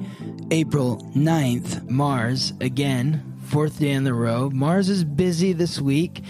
April 0.51 0.97
9th, 1.15 1.89
Mars, 1.89 2.51
again, 2.59 3.38
fourth 3.45 3.79
day 3.79 3.91
in 3.91 4.03
the 4.03 4.13
row. 4.13 4.50
Mars 4.50 4.89
is 4.89 5.05
busy 5.05 5.53
this 5.53 5.79
week. 5.79 6.21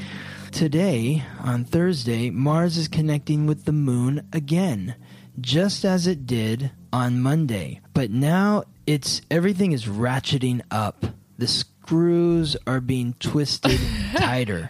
Today, 0.52 1.24
on 1.40 1.66
Thursday, 1.66 2.30
Mars 2.30 2.78
is 2.78 2.88
connecting 2.88 3.48
with 3.48 3.66
the 3.66 3.72
moon 3.72 4.28
again, 4.32 4.94
just 5.42 5.86
as 5.86 6.06
it 6.06 6.28
did 6.28 6.70
on 6.94 7.20
Monday. 7.20 7.82
But 7.96 8.12
now 8.12 8.66
it's 8.86 9.24
everything 9.32 9.72
is 9.72 9.86
ratcheting 9.86 10.62
up. 10.70 11.04
The 11.40 11.48
screws 11.48 12.56
are 12.68 12.80
being 12.80 13.16
twisted 13.20 13.80
tighter. 14.16 14.70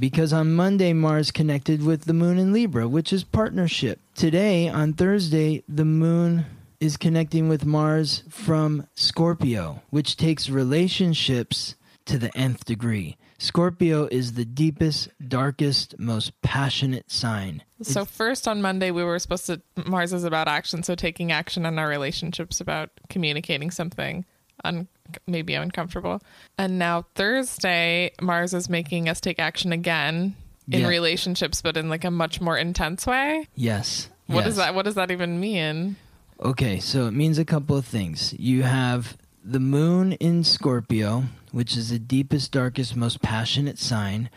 Because 0.00 0.32
on 0.32 0.54
Monday, 0.54 0.94
Mars 0.94 1.30
connected 1.30 1.84
with 1.84 2.06
the 2.06 2.14
moon 2.14 2.38
in 2.38 2.54
Libra, 2.54 2.88
which 2.88 3.12
is 3.12 3.22
partnership. 3.22 4.00
Today, 4.14 4.66
on 4.66 4.94
Thursday, 4.94 5.62
the 5.68 5.84
moon 5.84 6.46
is 6.80 6.96
connecting 6.96 7.50
with 7.50 7.66
Mars 7.66 8.22
from 8.30 8.86
Scorpio, 8.94 9.82
which 9.90 10.16
takes 10.16 10.48
relationships 10.48 11.74
to 12.06 12.16
the 12.16 12.34
nth 12.34 12.64
degree. 12.64 13.18
Scorpio 13.36 14.06
is 14.06 14.32
the 14.32 14.46
deepest, 14.46 15.10
darkest, 15.26 15.98
most 15.98 16.32
passionate 16.40 17.10
sign. 17.10 17.62
So 17.82 18.06
first 18.06 18.48
on 18.48 18.62
Monday 18.62 18.90
we 18.90 19.04
were 19.04 19.18
supposed 19.18 19.46
to 19.46 19.60
Mars 19.86 20.14
is 20.14 20.24
about 20.24 20.48
action, 20.48 20.82
so 20.82 20.94
taking 20.94 21.30
action 21.30 21.66
in 21.66 21.78
our 21.78 21.88
relationships 21.88 22.60
about 22.60 22.90
communicating 23.10 23.70
something 23.70 24.24
un, 24.64 24.88
maybe 25.26 25.54
uncomfortable. 25.54 26.20
And 26.58 26.78
now 26.78 27.06
Thursday 27.14 28.12
Mars 28.20 28.54
is 28.54 28.68
making 28.68 29.08
us 29.08 29.20
take 29.20 29.38
action 29.38 29.72
again 29.72 30.34
in 30.70 30.82
Yeah. 30.82 30.88
relationships 30.88 31.62
but 31.62 31.76
in 31.76 31.88
like 31.88 32.04
a 32.04 32.10
much 32.10 32.40
more 32.40 32.56
intense 32.56 33.06
way. 33.06 33.48
Yes. 33.54 34.08
What 34.26 34.40
yes. 34.40 34.44
does 34.46 34.56
that 34.56 34.74
what 34.74 34.84
does 34.84 34.94
that 34.94 35.10
even 35.10 35.40
mean? 35.40 35.96
Okay, 36.42 36.80
so 36.80 37.06
it 37.06 37.10
means 37.12 37.38
a 37.38 37.44
couple 37.44 37.76
of 37.76 37.84
things. 37.84 38.34
You 38.38 38.62
have 38.62 39.16
the 39.44 39.60
moon 39.60 40.12
in 40.14 40.42
Scorpio, 40.44 41.24
which 41.52 41.76
is 41.76 41.90
the 41.90 41.98
deepest, 41.98 42.52
darkest, 42.52 42.96
most 42.96 43.20
passionate 43.20 43.78
sign, 43.78 44.30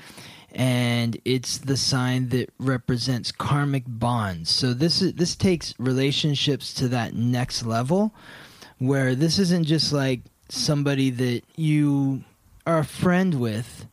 and 0.52 1.18
it's 1.24 1.58
the 1.60 1.78
sign 1.78 2.30
that 2.30 2.50
represents 2.60 3.32
karmic 3.32 3.84
bonds. 3.88 4.50
So 4.50 4.74
this 4.74 5.02
is 5.02 5.14
this 5.14 5.36
takes 5.36 5.74
relationships 5.80 6.74
to 6.76 6.88
that 6.90 7.14
next 7.14 7.66
level 7.66 8.14
where 8.80 9.16
this 9.16 9.40
isn't 9.40 9.66
just 9.66 9.94
like 9.94 10.22
somebody 10.50 11.10
that 11.10 11.42
you 11.56 12.24
are 12.66 12.80
a 12.80 12.86
friend 12.86 13.40
with. 13.40 13.86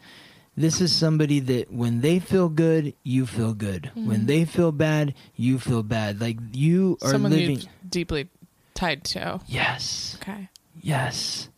This 0.57 0.81
is 0.81 0.93
somebody 0.93 1.41
that 1.41 1.73
when 1.73 2.01
they 2.01 2.19
feel 2.19 2.49
good, 2.49 2.95
you 3.03 3.25
feel 3.25 3.55
good. 3.55 3.85
Mm-hmm. 3.85 4.07
When 4.09 4.27
they 4.27 4.45
feel 4.45 4.73
bad, 4.73 5.15
you 5.37 5.59
feel 5.59 5.83
bad. 5.83 6.21
Like 6.21 6.37
you 6.53 6.99
are 7.03 7.11
Someone 7.11 7.33
living 7.33 7.63
deeply 7.89 8.29
tied 8.75 9.05
to. 9.05 9.41
Yes. 9.47 10.19
Okay. 10.21 10.49
Yes. 10.81 11.49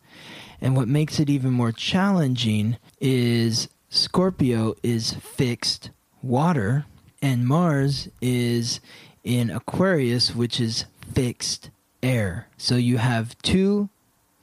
And 0.61 0.77
what 0.77 0.87
makes 0.87 1.19
it 1.19 1.29
even 1.29 1.51
more 1.51 1.73
challenging 1.73 2.77
is 3.01 3.67
Scorpio 3.89 4.75
is 4.81 5.13
fixed 5.13 5.89
water, 6.21 6.85
and 7.21 7.45
Mars 7.45 8.07
is 8.21 8.79
in 9.23 9.49
Aquarius, 9.49 10.33
which 10.33 10.59
is 10.61 10.85
fixed 11.13 11.69
air. 12.03 12.47
So 12.57 12.75
you 12.75 12.97
have 12.97 13.37
two 13.41 13.89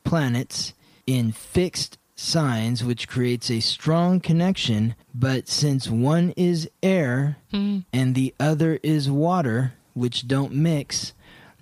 planets 0.04 0.72
in 1.06 1.32
fixed 1.32 1.98
signs, 2.16 2.84
which 2.84 3.08
creates 3.08 3.50
a 3.50 3.60
strong 3.60 4.20
connection. 4.20 4.94
But 5.14 5.48
since 5.48 5.88
one 5.88 6.32
is 6.36 6.68
air 6.82 7.36
hmm. 7.50 7.80
and 7.92 8.14
the 8.14 8.34
other 8.40 8.78
is 8.82 9.10
water, 9.10 9.74
which 9.94 10.26
don't 10.26 10.52
mix, 10.52 11.12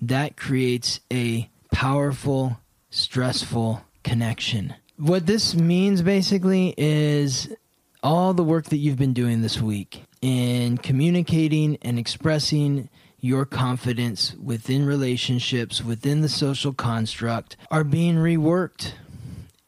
that 0.01 0.37
creates 0.37 1.01
a 1.13 1.49
powerful, 1.73 2.59
stressful 2.91 3.83
connection. 4.03 4.75
What 4.97 5.27
this 5.27 5.55
means 5.55 6.03
basically 6.03 6.75
is 6.77 7.55
all 8.03 8.35
the 8.35 8.45
work 8.45 8.67
that 8.67 8.79
you've 8.79 8.99
been 8.99 9.13
doing 9.13 9.43
this 9.43 9.61
week 9.61 10.05
in 10.21 10.79
communicating 10.79 11.79
and 11.83 11.99
expressing 11.99 12.89
your 13.21 13.45
confidence 13.45 14.35
within 14.43 14.87
relationships, 14.87 15.83
within 15.83 16.21
the 16.21 16.29
social 16.29 16.73
construct, 16.73 17.57
are 17.71 17.85
being 17.85 18.17
reworked. 18.17 18.93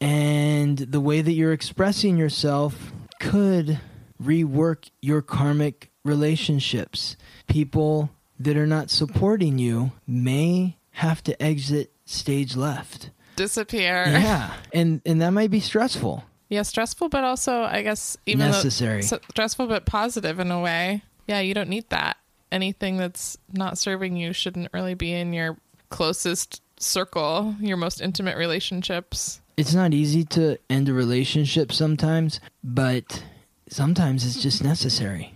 And 0.00 0.78
the 0.78 1.00
way 1.00 1.20
that 1.20 1.32
you're 1.32 1.52
expressing 1.52 2.16
yourself 2.16 2.92
could 3.20 3.80
rework 4.22 4.88
your 5.02 5.20
karmic 5.20 5.90
relationships. 6.04 7.16
People 7.48 8.10
that 8.38 8.56
are 8.56 8.66
not 8.66 8.90
supporting 8.90 9.58
you 9.58 9.92
may 10.06 10.76
have 10.92 11.22
to 11.24 11.42
exit 11.42 11.92
stage 12.06 12.56
left. 12.56 13.10
Disappear. 13.36 14.04
Yeah. 14.08 14.52
And 14.72 15.00
and 15.04 15.20
that 15.22 15.30
might 15.30 15.50
be 15.50 15.60
stressful. 15.60 16.24
Yeah, 16.48 16.62
stressful, 16.62 17.08
but 17.10 17.24
also 17.24 17.62
I 17.62 17.82
guess 17.82 18.16
even 18.26 18.50
Necessary. 18.50 19.02
stressful, 19.02 19.66
but 19.66 19.86
positive 19.86 20.40
in 20.40 20.50
a 20.50 20.60
way. 20.60 21.02
Yeah, 21.26 21.40
you 21.40 21.54
don't 21.54 21.68
need 21.68 21.88
that. 21.90 22.16
Anything 22.52 22.96
that's 22.96 23.38
not 23.52 23.78
serving 23.78 24.16
you 24.16 24.32
shouldn't 24.32 24.72
really 24.72 24.94
be 24.94 25.12
in 25.12 25.32
your 25.32 25.56
closest 25.88 26.62
circle, 26.78 27.54
your 27.60 27.76
most 27.76 28.00
intimate 28.00 28.36
relationships. 28.36 29.40
It's 29.56 29.74
not 29.74 29.92
easy 29.92 30.24
to 30.24 30.58
end 30.68 30.88
a 30.88 30.92
relationship 30.92 31.72
sometimes, 31.72 32.40
but 32.64 33.22
sometimes 33.68 34.24
it's 34.24 34.42
just 34.42 34.64
necessary. 34.64 35.34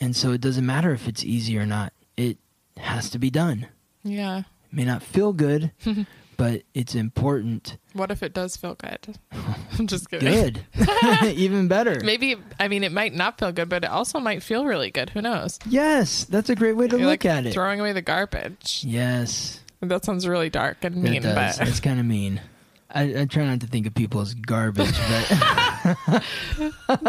And 0.00 0.16
so 0.16 0.32
it 0.32 0.40
doesn't 0.40 0.64
matter 0.64 0.92
if 0.92 1.06
it's 1.06 1.24
easy 1.24 1.58
or 1.58 1.66
not. 1.66 1.92
It 2.16 2.38
has 2.76 3.10
to 3.10 3.18
be 3.18 3.30
done. 3.30 3.66
Yeah. 4.02 4.38
It 4.38 4.44
may 4.72 4.84
not 4.84 5.02
feel 5.02 5.32
good, 5.32 5.72
but 6.38 6.62
it's 6.72 6.94
important. 6.94 7.76
What 7.92 8.10
if 8.10 8.22
it 8.22 8.32
does 8.32 8.56
feel 8.56 8.74
good? 8.76 9.18
I'm 9.78 9.86
just 9.86 10.08
kidding. 10.08 10.32
Good. 10.32 10.64
Even 11.34 11.68
better. 11.68 12.00
Maybe 12.02 12.36
I 12.58 12.68
mean 12.68 12.82
it 12.84 12.92
might 12.92 13.12
not 13.12 13.38
feel 13.38 13.52
good, 13.52 13.68
but 13.68 13.84
it 13.84 13.90
also 13.90 14.18
might 14.20 14.42
feel 14.42 14.64
really 14.64 14.90
good. 14.90 15.10
Who 15.10 15.20
knows? 15.20 15.58
Yes, 15.68 16.24
that's 16.24 16.48
a 16.48 16.54
great 16.54 16.72
way 16.76 16.88
to 16.88 16.96
You're 16.96 17.06
look 17.08 17.24
like 17.24 17.26
at 17.26 17.44
it. 17.46 17.52
throwing 17.52 17.80
away 17.80 17.92
the 17.92 18.00
garbage. 18.00 18.82
yes, 18.86 19.60
That 19.82 20.04
sounds 20.06 20.26
really 20.26 20.48
dark 20.48 20.82
and 20.84 20.96
mean, 21.02 21.16
it 21.16 21.22
does. 21.24 21.58
but 21.58 21.68
It's 21.68 21.80
kind 21.80 22.00
of 22.00 22.06
mean. 22.06 22.40
I, 22.90 23.20
I 23.20 23.24
try 23.26 23.44
not 23.44 23.60
to 23.60 23.66
think 23.66 23.86
of 23.86 23.94
people 23.94 24.22
as 24.22 24.32
garbage, 24.32 24.94
but 26.08 26.24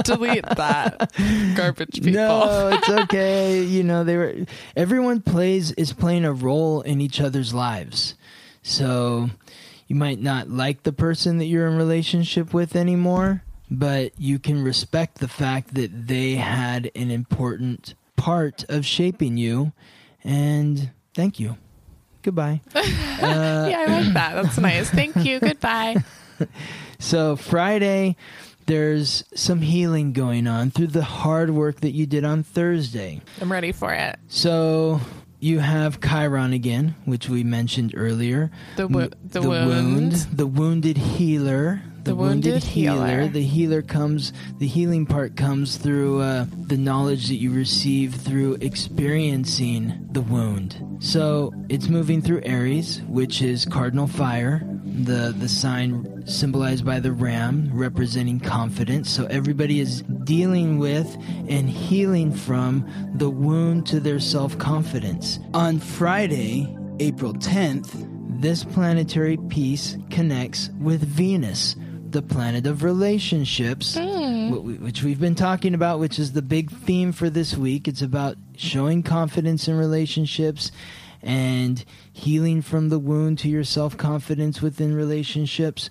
delete 0.04 0.44
that 0.44 1.12
garbage 1.56 1.96
people. 2.02 2.12
No, 2.12 2.70
it's 2.74 2.90
okay. 2.90 3.62
you 3.64 3.84
know, 3.84 4.04
they 4.04 4.18
were 4.18 4.36
everyone 4.76 5.22
plays 5.22 5.72
is 5.74 5.94
playing 5.94 6.26
a 6.26 6.34
role 6.34 6.82
in 6.82 7.00
each 7.00 7.22
other's 7.22 7.54
lives. 7.54 8.16
So, 8.70 9.30
you 9.88 9.96
might 9.96 10.20
not 10.22 10.50
like 10.50 10.84
the 10.84 10.94
person 10.94 11.40
that 11.40 11.46
you're 11.46 11.68
in 11.68 11.76
relationship 11.76 12.54
with 12.54 12.76
anymore, 12.76 13.44
but 13.72 14.12
you 14.20 14.38
can 14.40 14.64
respect 14.64 15.18
the 15.18 15.28
fact 15.28 15.74
that 15.74 16.08
they 16.08 16.36
had 16.36 16.92
an 16.96 17.10
important 17.12 17.96
part 18.16 18.64
of 18.70 18.86
shaping 18.86 19.38
you. 19.38 19.72
And 20.24 20.92
thank 21.14 21.40
you. 21.40 21.58
Goodbye. 22.22 22.62
Uh, 22.76 22.82
yeah, 22.84 23.86
I 23.88 24.02
like 24.02 24.14
that. 24.14 24.44
That's 24.44 24.58
nice. 24.60 24.90
Thank 24.90 25.16
you. 25.18 25.40
Goodbye. 25.40 25.98
So 27.00 27.38
Friday, 27.38 28.18
there's 28.66 29.24
some 29.34 29.62
healing 29.62 30.12
going 30.12 30.48
on 30.48 30.70
through 30.70 30.88
the 30.88 31.04
hard 31.04 31.50
work 31.50 31.80
that 31.80 31.92
you 31.92 32.06
did 32.06 32.26
on 32.26 32.44
Thursday. 32.44 33.22
I'm 33.42 33.52
ready 33.52 33.72
for 33.72 33.94
it. 33.94 34.20
So 34.28 35.00
you 35.40 35.60
have 35.60 36.02
Chiron 36.02 36.54
again, 36.54 36.96
which 37.06 37.30
we 37.30 37.44
mentioned 37.44 37.94
earlier. 37.96 38.52
The 38.76 38.88
wo- 38.88 39.00
M- 39.02 39.12
the 39.26 39.42
wound. 39.42 40.12
the 40.34 40.48
wounded 40.48 40.98
healer, 40.98 41.82
The 42.04 42.16
wounded 42.16 42.64
healer. 42.64 43.28
The 43.28 43.44
healer 43.44 43.82
comes. 43.82 44.34
The 44.58 44.68
healing 44.68 45.06
part 45.06 45.36
comes 45.36 45.78
through 45.78 46.22
uh, 46.22 46.46
the 46.68 46.78
knowledge 46.78 47.28
that 47.28 47.36
you 47.36 47.52
receive 47.52 48.16
through 48.16 48.58
experiencing 48.62 50.08
the 50.12 50.22
wound. 50.22 50.98
So 51.00 51.54
it's 51.70 51.88
moving 51.90 52.22
through 52.22 52.42
Aries, 52.44 53.02
which 53.08 53.42
is 53.42 53.66
cardinal 53.66 54.08
fire, 54.08 54.62
the 54.84 55.34
the 55.38 55.50
sign 55.50 56.19
symbolized 56.30 56.86
by 56.86 57.00
the 57.00 57.12
ram, 57.12 57.70
representing 57.74 58.40
confidence. 58.40 59.10
So 59.10 59.26
everybody 59.26 59.80
is 59.80 60.02
dealing 60.24 60.78
with 60.78 61.14
and 61.50 61.70
healing 61.70 62.32
from 62.32 62.90
the 63.16 63.30
wound 63.30 63.88
to 63.88 64.00
their 64.00 64.20
self 64.20 64.58
confidence. 64.58 65.40
On 65.54 65.80
Friday, 65.80 66.76
April 67.00 67.34
10th, 67.34 68.08
this 68.42 68.64
planetary 68.64 69.38
piece 69.50 69.98
connects 70.10 70.70
with 70.80 71.02
Venus, 71.02 71.76
the 72.10 72.22
planet 72.22 72.66
of 72.68 72.84
relationships, 72.84 73.98
hmm. 73.98 74.50
wh- 74.50 74.78
wh- 74.78 74.82
which 74.82 75.04
we've 75.04 75.20
been 75.20 75.36
talking 75.36 75.74
about, 75.74 76.00
which 76.00 76.20
is 76.20 76.32
the 76.32 76.42
big 76.42 76.72
theme 76.72 77.12
for 77.12 77.30
this 77.30 77.58
week. 77.58 77.88
It's 77.88 78.02
about 78.02 78.38
showing 78.56 79.04
confidence 79.04 79.68
in 79.68 79.78
relationships 79.78 80.72
and 81.22 81.84
healing 82.12 82.62
from 82.62 82.90
the 82.90 83.00
wound 83.00 83.40
to 83.40 83.50
your 83.50 83.64
self 83.64 83.98
confidence 83.98 84.62
within 84.62 84.94
relationships. 84.94 85.90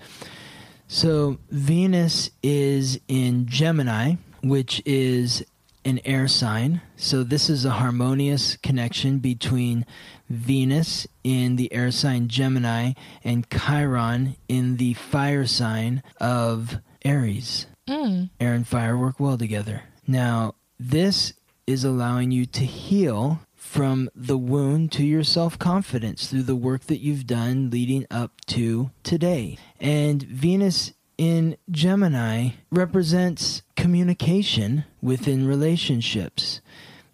So, 0.87 1.39
Venus 1.51 2.31
is 2.43 2.99
in 3.09 3.47
Gemini, 3.47 4.15
which 4.43 4.83
is 4.87 5.45
an 5.85 6.01
air 6.05 6.29
sign. 6.29 6.81
So, 6.97 7.23
this 7.23 7.51
is 7.51 7.65
a 7.65 7.71
harmonious 7.71 8.57
connection 8.57 9.19
between 9.19 9.85
Venus 10.31 11.07
in 11.25 11.57
the 11.57 11.73
air 11.73 11.91
sign 11.91 12.29
Gemini 12.29 12.93
and 13.23 13.49
Chiron 13.51 14.37
in 14.49 14.77
the 14.77 14.95
fire 14.95 15.47
sign 15.47 16.03
of 16.21 16.79
Aries. 17.05 17.67
Hmm. 17.87 18.25
Air 18.41 18.55
and 18.55 18.67
fire 18.67 18.97
work 18.97 19.19
well 19.19 19.39
together. 19.39 19.83
Now, 20.07 20.55
this 20.79 21.35
is 21.67 21.85
allowing 21.85 22.31
you 22.31 22.47
to 22.47 22.65
heal 22.65 23.41
from 23.69 24.09
the 24.15 24.39
wound 24.39 24.91
to 24.91 25.05
your 25.05 25.23
self 25.23 25.59
confidence 25.59 26.29
through 26.29 26.43
the 26.43 26.57
work 26.57 26.85
that 26.85 27.01
you've 27.01 27.27
done 27.27 27.69
leading 27.69 28.07
up 28.11 28.33
to 28.47 28.91
today. 29.03 29.59
And 29.79 30.23
Venus 30.23 30.95
in 31.19 31.57
Gemini 31.71 32.51
represents 32.71 33.63
communication 33.77 34.85
within 35.03 35.47
relationships 35.47 36.63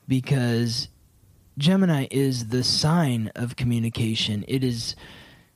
because 0.06 0.88
Gemini 1.58 2.06
is 2.10 2.48
the 2.48 2.62
sign 2.62 3.32
of 3.34 3.56
communication. 3.56 4.44
It 4.46 4.62
is 4.62 4.94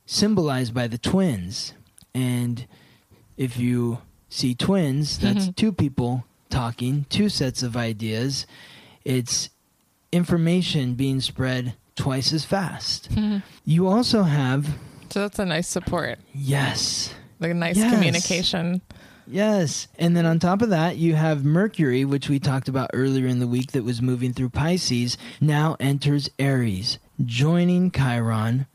symbolized 0.05 0.73
by 0.73 0.87
the 0.87 0.97
twins. 0.97 1.73
And 2.13 2.67
if 3.37 3.57
you 3.57 3.99
see 4.27 4.53
twins, 4.53 5.17
that's 5.17 5.43
mm-hmm. 5.43 5.51
two 5.51 5.71
people 5.71 6.25
talking, 6.49 7.05
two 7.09 7.29
sets 7.29 7.63
of 7.63 7.77
ideas. 7.77 8.45
It's 9.05 9.49
information 10.11 10.93
being 10.95 11.21
spread 11.21 11.75
twice 11.95 12.33
as 12.33 12.45
fast. 12.45 13.09
You 13.65 13.87
also 13.87 14.23
have, 14.23 14.67
So 15.11 15.21
that's 15.21 15.37
a 15.39 15.45
nice 15.45 15.67
support. 15.67 16.17
yes, 16.33 17.13
Like 17.39 17.51
a 17.51 17.53
nice 17.53 17.77
Yes. 17.77 17.93
communication. 17.93 18.81
Yes. 19.27 19.87
And 19.99 20.17
then 20.17 20.25
on 20.25 20.39
top 20.39 20.63
of 20.63 20.69
that, 20.71 20.97
you 20.97 21.13
have 21.13 21.45
Mercury, 21.45 22.03
which 22.03 22.29
we 22.29 22.39
talked 22.39 22.67
about 22.67 22.89
earlier 22.93 23.27
in 23.27 23.37
the 23.39 23.47
week 23.47 23.73
that 23.73 23.83
was 23.83 24.01
moving 24.01 24.33
through 24.33 24.49
Pisces, 24.49 25.17
now 25.39 25.75
enters 25.79 26.31
Aries, 26.39 26.97
joining 27.23 27.91
Chiron. 27.91 28.65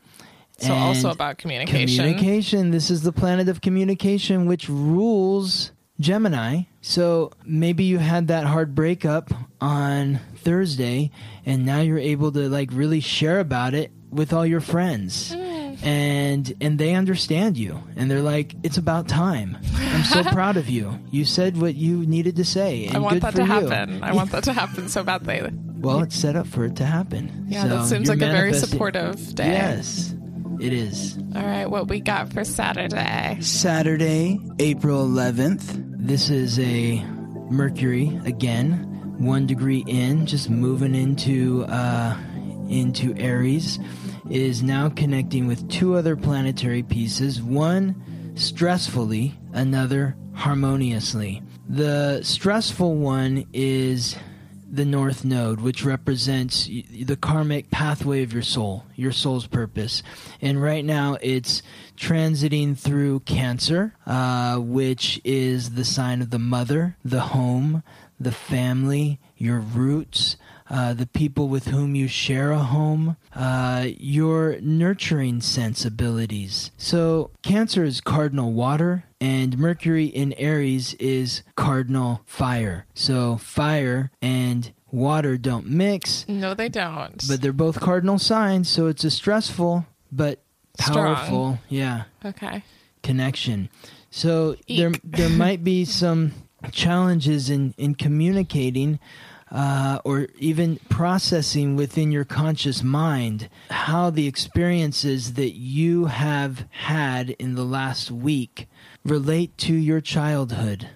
So 0.57 0.73
also 0.73 1.09
about 1.09 1.37
communication. 1.37 1.97
Communication. 2.05 2.71
This 2.71 2.89
is 2.89 3.01
the 3.01 3.11
planet 3.11 3.49
of 3.49 3.59
communication, 3.59 4.45
which 4.45 4.69
rules 4.69 5.71
Gemini. 5.99 6.61
So 6.81 7.31
maybe 7.43 7.83
you 7.83 7.97
had 7.97 8.29
that 8.29 8.45
hard 8.45 8.73
breakup 8.73 9.31
on 9.65 10.19
Thursday, 10.37 11.09
and 11.43 11.65
now 11.65 11.81
you're 11.81 11.97
able 11.97 12.31
to 12.31 12.47
like 12.49 12.69
really 12.71 12.99
share 12.99 13.39
about 13.39 13.73
it 13.73 13.91
with 14.11 14.31
all 14.31 14.45
your 14.45 14.61
friends. 14.61 15.33
Mm. 15.33 15.83
And 15.83 16.53
and 16.61 16.77
they 16.77 16.93
understand 16.93 17.57
you, 17.57 17.83
and 17.95 18.09
they're 18.09 18.21
like, 18.21 18.55
"It's 18.63 18.77
about 18.77 19.07
time. 19.07 19.57
I'm 19.77 20.03
so 20.03 20.23
proud 20.31 20.55
of 20.55 20.69
you. 20.69 20.97
You 21.11 21.25
said 21.25 21.59
what 21.59 21.75
you 21.75 22.05
needed 22.05 22.37
to 22.37 22.45
say, 22.45 22.85
and 22.85 22.95
I 22.95 22.99
want 22.99 23.21
that 23.21 23.35
to 23.35 23.41
you." 23.41 23.47
happen. 23.47 24.03
I 24.03 24.13
want 24.13 24.31
that 24.31 24.43
to 24.45 24.53
happen 24.61 24.87
so 24.87 25.03
badly. 25.03 25.41
Well, 25.77 26.01
it's 26.01 26.15
set 26.15 26.35
up 26.35 26.47
for 26.47 26.65
it 26.65 26.77
to 26.77 26.85
happen. 26.85 27.47
Yeah, 27.49 27.63
So 27.63 27.69
that 27.69 27.85
seems 27.87 28.07
like 28.09 28.21
a 28.21 28.31
very 28.31 28.53
supportive 28.53 29.35
day. 29.35 29.51
Yes, 29.51 30.15
it 30.61 30.73
is. 30.73 31.17
All 31.35 31.43
right, 31.43 31.65
what 31.69 31.89
we 31.89 31.99
got 31.99 32.31
for 32.31 32.43
Saturday? 32.43 33.37
Saturday, 33.41 34.39
April 34.59 35.05
11th. 35.07 35.63
This 36.07 36.29
is 36.29 36.57
a 36.59 37.03
Mercury 37.51 38.17
again, 38.25 38.94
one 39.25 39.47
degree 39.47 39.83
in, 39.87 40.25
just 40.25 40.49
moving 40.49 40.95
into 40.95 41.65
uh, 41.65 42.17
into 42.69 43.15
Aries, 43.17 43.79
is 44.29 44.63
now 44.63 44.89
connecting 44.89 45.47
with 45.47 45.69
two 45.69 45.95
other 45.95 46.15
planetary 46.15 46.83
pieces. 46.83 47.41
One 47.41 48.33
stressfully, 48.35 49.33
another 49.53 50.15
harmoniously. 50.33 51.41
The 51.67 52.21
stressful 52.23 52.95
one 52.95 53.45
is 53.53 54.15
the 54.69 54.85
North 54.85 55.23
Node, 55.23 55.61
which 55.61 55.85
represents 55.85 56.65
the 56.65 57.15
karmic 57.15 57.71
pathway 57.71 58.23
of 58.23 58.33
your 58.33 58.41
soul, 58.41 58.83
your 58.95 59.11
soul's 59.11 59.47
purpose. 59.47 60.03
And 60.41 60.61
right 60.61 60.83
now 60.83 61.17
it's 61.21 61.61
transiting 61.95 62.77
through 62.77 63.21
Cancer, 63.21 63.95
uh, 64.05 64.57
which 64.57 65.21
is 65.23 65.71
the 65.71 65.85
sign 65.85 66.21
of 66.21 66.29
the 66.29 66.39
mother, 66.39 66.97
the 67.05 67.21
home, 67.21 67.83
the 68.19 68.31
family, 68.31 69.19
your 69.37 69.59
roots. 69.59 70.37
Uh, 70.67 70.95
the 70.95 71.05
people 71.05 71.47
with 71.47 71.67
whom 71.67 71.93
you 71.93 72.07
share 72.07 72.49
a 72.51 72.57
home, 72.57 73.17
uh, 73.35 73.85
your 73.99 74.59
nurturing 74.61 75.39
sensibilities. 75.39 76.71
So, 76.75 77.29
Cancer 77.43 77.83
is 77.83 78.01
cardinal 78.01 78.51
water, 78.51 79.03
and 79.21 79.59
Mercury 79.59 80.05
in 80.05 80.33
Aries 80.33 80.95
is 80.95 81.43
cardinal 81.55 82.21
fire. 82.25 82.87
So, 82.95 83.37
fire 83.37 84.09
and 84.23 84.73
water 84.91 85.37
don't 85.37 85.67
mix, 85.67 86.27
No, 86.27 86.55
they 86.55 86.67
don't. 86.69 87.23
but 87.27 87.41
they're 87.43 87.53
both 87.53 87.79
cardinal 87.79 88.17
signs, 88.17 88.67
so 88.67 88.87
it's 88.87 89.03
a 89.03 89.11
stressful 89.11 89.85
but 90.11 90.41
Strong. 90.79 91.15
powerful, 91.15 91.59
yeah, 91.69 92.05
okay. 92.25 92.63
connection. 93.03 93.69
So 94.09 94.55
there 94.67 94.91
there 95.03 95.29
might 95.29 95.63
be 95.63 95.85
some 96.01 96.31
challenges 96.71 97.49
in 97.49 97.73
in 97.77 97.95
communicating 97.95 98.99
uh, 99.51 99.99
or 100.03 100.27
even 100.39 100.77
processing 100.89 101.75
within 101.75 102.11
your 102.11 102.25
conscious 102.25 102.81
mind 102.83 103.47
how 103.69 104.09
the 104.09 104.27
experiences 104.27 105.33
that 105.33 105.53
you 105.53 106.05
have 106.05 106.65
had 106.71 107.29
in 107.31 107.55
the 107.55 107.63
last 107.63 108.09
week 108.09 108.67
relate 109.03 109.55
to 109.57 109.73
your 109.73 110.01
childhood 110.01 110.89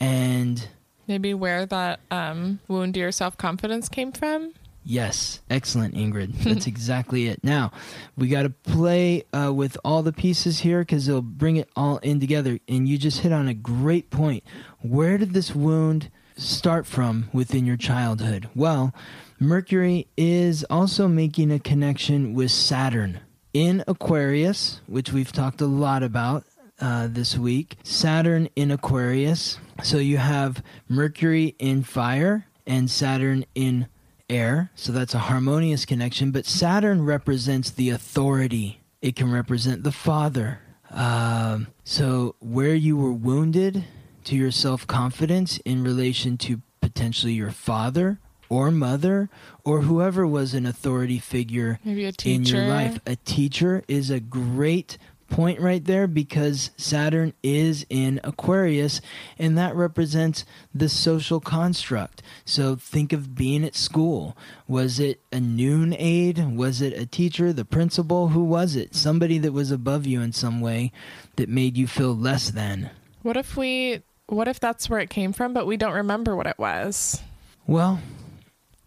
and 0.00 0.68
Maybe 1.08 1.34
where 1.34 1.66
that 1.66 2.00
um, 2.10 2.60
wound 2.68 2.94
to 2.94 3.00
your 3.00 3.12
self 3.12 3.36
confidence 3.36 3.88
came 3.88 4.12
from. 4.12 4.52
Yes, 4.84 5.40
excellent, 5.48 5.94
Ingrid. 5.94 6.32
That's 6.44 6.66
exactly 6.66 7.28
it. 7.28 7.42
Now, 7.44 7.72
we 8.16 8.28
got 8.28 8.42
to 8.42 8.50
play 8.50 9.24
uh, 9.32 9.52
with 9.52 9.76
all 9.84 10.02
the 10.02 10.12
pieces 10.12 10.60
here 10.60 10.80
because 10.80 11.08
it'll 11.08 11.22
bring 11.22 11.56
it 11.56 11.68
all 11.76 11.98
in 11.98 12.20
together. 12.20 12.58
And 12.68 12.88
you 12.88 12.98
just 12.98 13.20
hit 13.20 13.32
on 13.32 13.48
a 13.48 13.54
great 13.54 14.10
point. 14.10 14.42
Where 14.80 15.18
did 15.18 15.32
this 15.32 15.54
wound 15.54 16.10
start 16.36 16.86
from 16.86 17.28
within 17.32 17.64
your 17.64 17.76
childhood? 17.76 18.48
Well, 18.54 18.92
Mercury 19.38 20.08
is 20.16 20.64
also 20.70 21.08
making 21.08 21.50
a 21.52 21.58
connection 21.58 22.34
with 22.34 22.50
Saturn 22.50 23.20
in 23.52 23.84
Aquarius, 23.86 24.80
which 24.86 25.12
we've 25.12 25.32
talked 25.32 25.60
a 25.60 25.66
lot 25.66 26.02
about 26.02 26.44
uh, 26.80 27.06
this 27.08 27.36
week. 27.36 27.76
Saturn 27.82 28.48
in 28.56 28.70
Aquarius. 28.70 29.58
So 29.82 29.98
you 29.98 30.18
have 30.18 30.62
Mercury 30.88 31.54
in 31.58 31.82
fire 31.82 32.46
and 32.66 32.90
Saturn 32.90 33.44
in 33.54 33.86
air. 34.32 34.70
So 34.74 34.92
that's 34.92 35.14
a 35.14 35.18
harmonious 35.20 35.84
connection. 35.84 36.30
But 36.30 36.46
Saturn 36.46 37.04
represents 37.04 37.70
the 37.70 37.90
authority 37.90 38.82
it 39.02 39.16
can 39.16 39.30
represent 39.30 39.82
the 39.82 39.92
father. 39.92 40.60
Um, 40.90 41.66
so, 41.84 42.36
where 42.38 42.74
you 42.74 42.96
were 42.96 43.12
wounded 43.12 43.84
to 44.24 44.36
your 44.36 44.52
self 44.52 44.86
confidence 44.86 45.58
in 45.64 45.82
relation 45.82 46.38
to 46.38 46.62
potentially 46.80 47.32
your 47.32 47.50
father 47.50 48.20
or 48.48 48.70
mother 48.70 49.28
or 49.64 49.80
whoever 49.80 50.26
was 50.26 50.54
an 50.54 50.66
authority 50.66 51.18
figure 51.18 51.80
Maybe 51.84 52.04
a 52.04 52.12
in 52.24 52.44
your 52.44 52.66
life. 52.66 53.00
A 53.06 53.16
teacher 53.16 53.82
is 53.88 54.10
a 54.10 54.20
great 54.20 54.98
point 55.32 55.58
right 55.58 55.84
there 55.86 56.06
because 56.06 56.70
Saturn 56.76 57.32
is 57.42 57.86
in 57.88 58.20
Aquarius 58.22 59.00
and 59.38 59.56
that 59.56 59.74
represents 59.74 60.44
the 60.74 60.90
social 60.90 61.40
construct. 61.40 62.22
So 62.44 62.76
think 62.76 63.14
of 63.14 63.34
being 63.34 63.64
at 63.64 63.74
school. 63.74 64.36
Was 64.68 65.00
it 65.00 65.20
a 65.32 65.40
noon 65.40 65.96
aide? 65.98 66.54
Was 66.54 66.82
it 66.82 66.92
a 66.92 67.06
teacher, 67.06 67.50
the 67.50 67.64
principal? 67.64 68.28
Who 68.28 68.44
was 68.44 68.76
it? 68.76 68.94
Somebody 68.94 69.38
that 69.38 69.52
was 69.52 69.70
above 69.70 70.06
you 70.06 70.20
in 70.20 70.32
some 70.32 70.60
way 70.60 70.92
that 71.36 71.48
made 71.48 71.78
you 71.78 71.86
feel 71.86 72.14
less 72.14 72.50
than. 72.50 72.90
What 73.22 73.38
if 73.38 73.56
we? 73.56 74.02
What 74.26 74.48
if 74.48 74.60
that's 74.60 74.88
where 74.88 75.00
it 75.00 75.10
came 75.10 75.32
from, 75.32 75.54
but 75.54 75.66
we 75.66 75.76
don't 75.76 75.94
remember 75.94 76.36
what 76.36 76.46
it 76.46 76.58
was? 76.58 77.22
Well, 77.66 78.00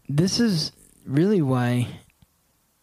this 0.07 0.39
is 0.39 0.71
really 1.05 1.41
why 1.41 1.87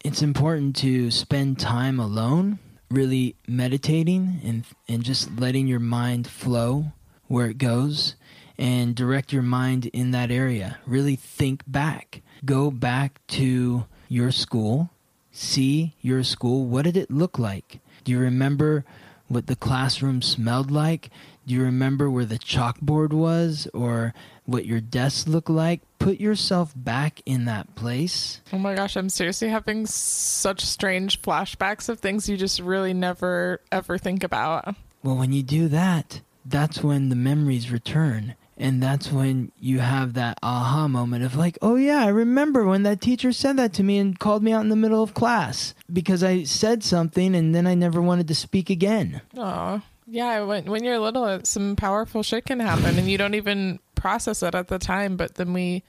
it's 0.03 0.21
important 0.21 0.75
to 0.77 1.11
spend 1.11 1.59
time 1.59 1.99
alone, 1.99 2.59
really 2.93 3.35
meditating 3.47 4.39
and 4.43 4.65
and 4.87 5.03
just 5.03 5.39
letting 5.39 5.67
your 5.67 5.79
mind 5.79 6.27
flow 6.27 6.93
where 7.27 7.47
it 7.47 7.57
goes 7.57 8.15
and 8.57 8.95
direct 8.95 9.33
your 9.33 9.41
mind 9.41 9.87
in 9.87 10.11
that 10.11 10.29
area. 10.29 10.77
Really 10.85 11.15
think 11.15 11.63
back. 11.65 12.21
Go 12.45 12.69
back 12.69 13.19
to 13.29 13.85
your 14.07 14.31
school. 14.31 14.91
See 15.31 15.95
your 16.01 16.23
school. 16.23 16.65
What 16.65 16.85
did 16.85 16.95
it 16.95 17.09
look 17.09 17.39
like? 17.39 17.79
Do 18.03 18.11
you 18.11 18.19
remember 18.19 18.85
what 19.27 19.47
the 19.47 19.55
classroom 19.55 20.21
smelled 20.21 20.69
like? 20.69 21.09
Do 21.47 21.55
you 21.55 21.63
remember 21.63 22.09
where 22.09 22.25
the 22.25 22.37
chalkboard 22.37 23.11
was 23.11 23.67
or 23.73 24.13
what 24.45 24.65
your 24.65 24.81
desk 24.81 25.27
looked 25.27 25.49
like? 25.49 25.81
Put 25.99 26.19
yourself 26.19 26.73
back 26.75 27.21
in 27.25 27.45
that 27.45 27.75
place. 27.75 28.41
Oh 28.51 28.57
my 28.57 28.75
gosh, 28.75 28.95
I'm 28.95 29.09
seriously 29.09 29.49
having 29.49 29.85
such 29.85 30.61
strange 30.61 31.21
flashbacks 31.21 31.89
of 31.89 31.99
things 31.99 32.27
you 32.27 32.37
just 32.37 32.59
really 32.59 32.93
never 32.93 33.61
ever 33.71 33.97
think 33.97 34.23
about. 34.23 34.75
Well, 35.03 35.17
when 35.17 35.31
you 35.31 35.43
do 35.43 35.67
that, 35.69 36.21
that's 36.45 36.83
when 36.83 37.09
the 37.09 37.15
memories 37.15 37.71
return. 37.71 38.35
And 38.55 38.83
that's 38.83 39.11
when 39.11 39.51
you 39.59 39.79
have 39.79 40.13
that 40.13 40.37
aha 40.43 40.87
moment 40.87 41.23
of 41.23 41.35
like, 41.35 41.57
oh 41.61 41.75
yeah, 41.75 42.03
I 42.05 42.09
remember 42.09 42.65
when 42.65 42.83
that 42.83 43.01
teacher 43.01 43.31
said 43.31 43.57
that 43.57 43.73
to 43.73 43.83
me 43.83 43.97
and 43.97 44.17
called 44.17 44.43
me 44.43 44.53
out 44.53 44.61
in 44.61 44.69
the 44.69 44.75
middle 44.75 45.01
of 45.01 45.15
class 45.15 45.73
because 45.91 46.23
I 46.23 46.43
said 46.43 46.83
something 46.83 47.33
and 47.35 47.55
then 47.55 47.65
I 47.65 47.73
never 47.73 47.99
wanted 48.01 48.27
to 48.27 48.35
speak 48.35 48.69
again. 48.69 49.21
Oh, 49.35 49.81
yeah. 50.05 50.43
When 50.43 50.65
when 50.65 50.83
you're 50.83 50.99
little, 50.99 51.39
some 51.43 51.75
powerful 51.75 52.21
shit 52.21 52.45
can 52.45 52.59
happen, 52.59 52.99
and 52.99 53.09
you 53.09 53.17
don't 53.17 53.33
even 53.35 53.79
process 54.03 54.43
it 54.43 54.53
at 54.53 54.67
the 54.67 54.77
time. 54.77 55.15
But 55.15 55.35
then 55.35 55.53
we 55.53 55.83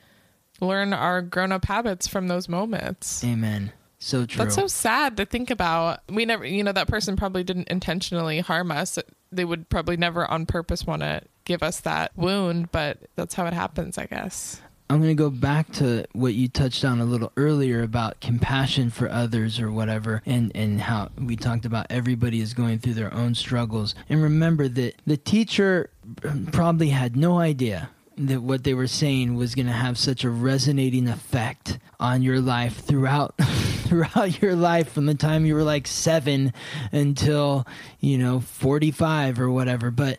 learn 0.60 0.92
our 0.92 1.20
grown 1.20 1.50
up 1.50 1.64
habits 1.64 2.06
from 2.06 2.28
those 2.28 2.48
moments. 2.48 3.24
Amen. 3.24 3.72
So 3.98 4.24
true. 4.24 4.44
That's 4.44 4.54
so 4.54 4.68
sad 4.68 5.16
to 5.16 5.24
think 5.24 5.50
about. 5.50 6.00
We 6.08 6.24
never, 6.24 6.46
you 6.46 6.62
know, 6.62 6.72
that 6.72 6.88
person 6.88 7.16
probably 7.16 7.42
didn't 7.42 7.68
intentionally 7.68 8.40
harm 8.40 8.70
us. 8.70 8.98
They 9.32 9.44
would 9.44 9.68
probably 9.68 9.96
never 9.96 10.30
on 10.30 10.46
purpose 10.46 10.86
want 10.86 11.02
to 11.02 11.22
give 11.44 11.62
us 11.62 11.80
that 11.80 12.12
wound, 12.16 12.70
but 12.70 12.98
that's 13.16 13.34
how 13.34 13.46
it 13.46 13.52
happens, 13.52 13.98
I 13.98 14.06
guess. 14.06 14.60
I'm 14.90 14.98
going 14.98 15.16
to 15.16 15.20
go 15.20 15.30
back 15.30 15.72
to 15.72 16.04
what 16.12 16.34
you 16.34 16.48
touched 16.48 16.84
on 16.84 17.00
a 17.00 17.06
little 17.06 17.32
earlier 17.38 17.82
about 17.82 18.20
compassion 18.20 18.90
for 18.90 19.08
others 19.08 19.58
or 19.58 19.72
whatever, 19.72 20.22
and, 20.26 20.52
and 20.54 20.78
how 20.82 21.08
we 21.18 21.36
talked 21.36 21.64
about 21.64 21.86
everybody 21.88 22.40
is 22.40 22.52
going 22.52 22.78
through 22.80 22.94
their 22.94 23.12
own 23.12 23.34
struggles. 23.34 23.94
And 24.10 24.22
remember 24.22 24.68
that 24.68 25.00
the 25.06 25.16
teacher 25.16 25.90
probably 26.52 26.90
had 26.90 27.16
no 27.16 27.38
idea 27.38 27.88
that 28.16 28.42
what 28.42 28.64
they 28.64 28.74
were 28.74 28.86
saying 28.86 29.34
was 29.34 29.54
going 29.54 29.66
to 29.66 29.72
have 29.72 29.98
such 29.98 30.24
a 30.24 30.30
resonating 30.30 31.08
effect 31.08 31.78
on 31.98 32.22
your 32.22 32.40
life 32.40 32.78
throughout 32.78 33.34
throughout 33.38 34.40
your 34.40 34.54
life 34.54 34.90
from 34.92 35.06
the 35.06 35.14
time 35.14 35.44
you 35.44 35.54
were 35.54 35.62
like 35.62 35.86
7 35.86 36.52
until 36.92 37.66
you 38.00 38.16
know 38.16 38.40
45 38.40 39.40
or 39.40 39.50
whatever 39.50 39.90
but 39.90 40.18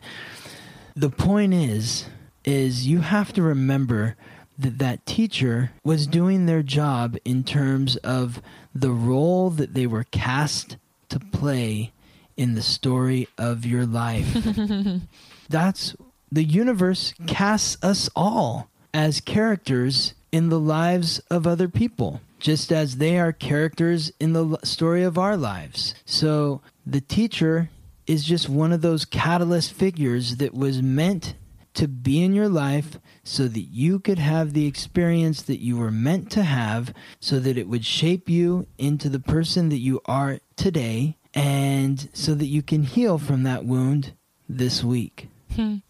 the 0.94 1.10
point 1.10 1.52
is 1.52 2.06
is 2.44 2.86
you 2.86 3.00
have 3.00 3.32
to 3.32 3.42
remember 3.42 4.16
that 4.58 4.78
that 4.78 5.04
teacher 5.04 5.72
was 5.84 6.06
doing 6.06 6.46
their 6.46 6.62
job 6.62 7.16
in 7.24 7.44
terms 7.44 7.96
of 7.96 8.40
the 8.74 8.90
role 8.90 9.50
that 9.50 9.74
they 9.74 9.86
were 9.86 10.04
cast 10.04 10.76
to 11.08 11.18
play 11.18 11.92
in 12.36 12.54
the 12.54 12.62
story 12.62 13.28
of 13.38 13.64
your 13.64 13.86
life. 13.86 14.36
That's 15.48 15.94
the 16.30 16.44
universe 16.44 17.14
casts 17.26 17.76
us 17.82 18.10
all 18.16 18.68
as 18.92 19.20
characters 19.20 20.14
in 20.32 20.48
the 20.48 20.60
lives 20.60 21.18
of 21.30 21.46
other 21.46 21.68
people, 21.68 22.20
just 22.38 22.72
as 22.72 22.96
they 22.96 23.18
are 23.18 23.32
characters 23.32 24.12
in 24.20 24.32
the 24.32 24.58
story 24.64 25.02
of 25.02 25.18
our 25.18 25.36
lives. 25.36 25.94
So 26.04 26.60
the 26.86 27.00
teacher 27.00 27.70
is 28.06 28.24
just 28.24 28.48
one 28.48 28.72
of 28.72 28.82
those 28.82 29.04
catalyst 29.04 29.72
figures 29.72 30.36
that 30.36 30.54
was 30.54 30.82
meant 30.82 31.34
to 31.74 31.88
be 31.88 32.22
in 32.22 32.32
your 32.32 32.48
life 32.48 32.98
so 33.22 33.48
that 33.48 33.60
you 33.60 33.98
could 33.98 34.18
have 34.18 34.52
the 34.52 34.66
experience 34.66 35.42
that 35.42 35.60
you 35.60 35.76
were 35.76 35.90
meant 35.90 36.30
to 36.30 36.42
have, 36.42 36.94
so 37.20 37.38
that 37.38 37.58
it 37.58 37.68
would 37.68 37.84
shape 37.84 38.30
you 38.30 38.66
into 38.78 39.08
the 39.08 39.20
person 39.20 39.68
that 39.68 39.78
you 39.78 40.00
are 40.06 40.38
today, 40.56 41.16
and 41.34 42.08
so 42.14 42.34
that 42.34 42.46
you 42.46 42.62
can 42.62 42.82
heal 42.82 43.18
from 43.18 43.42
that 43.42 43.64
wound 43.64 44.12
this 44.48 44.82
week. 44.82 45.28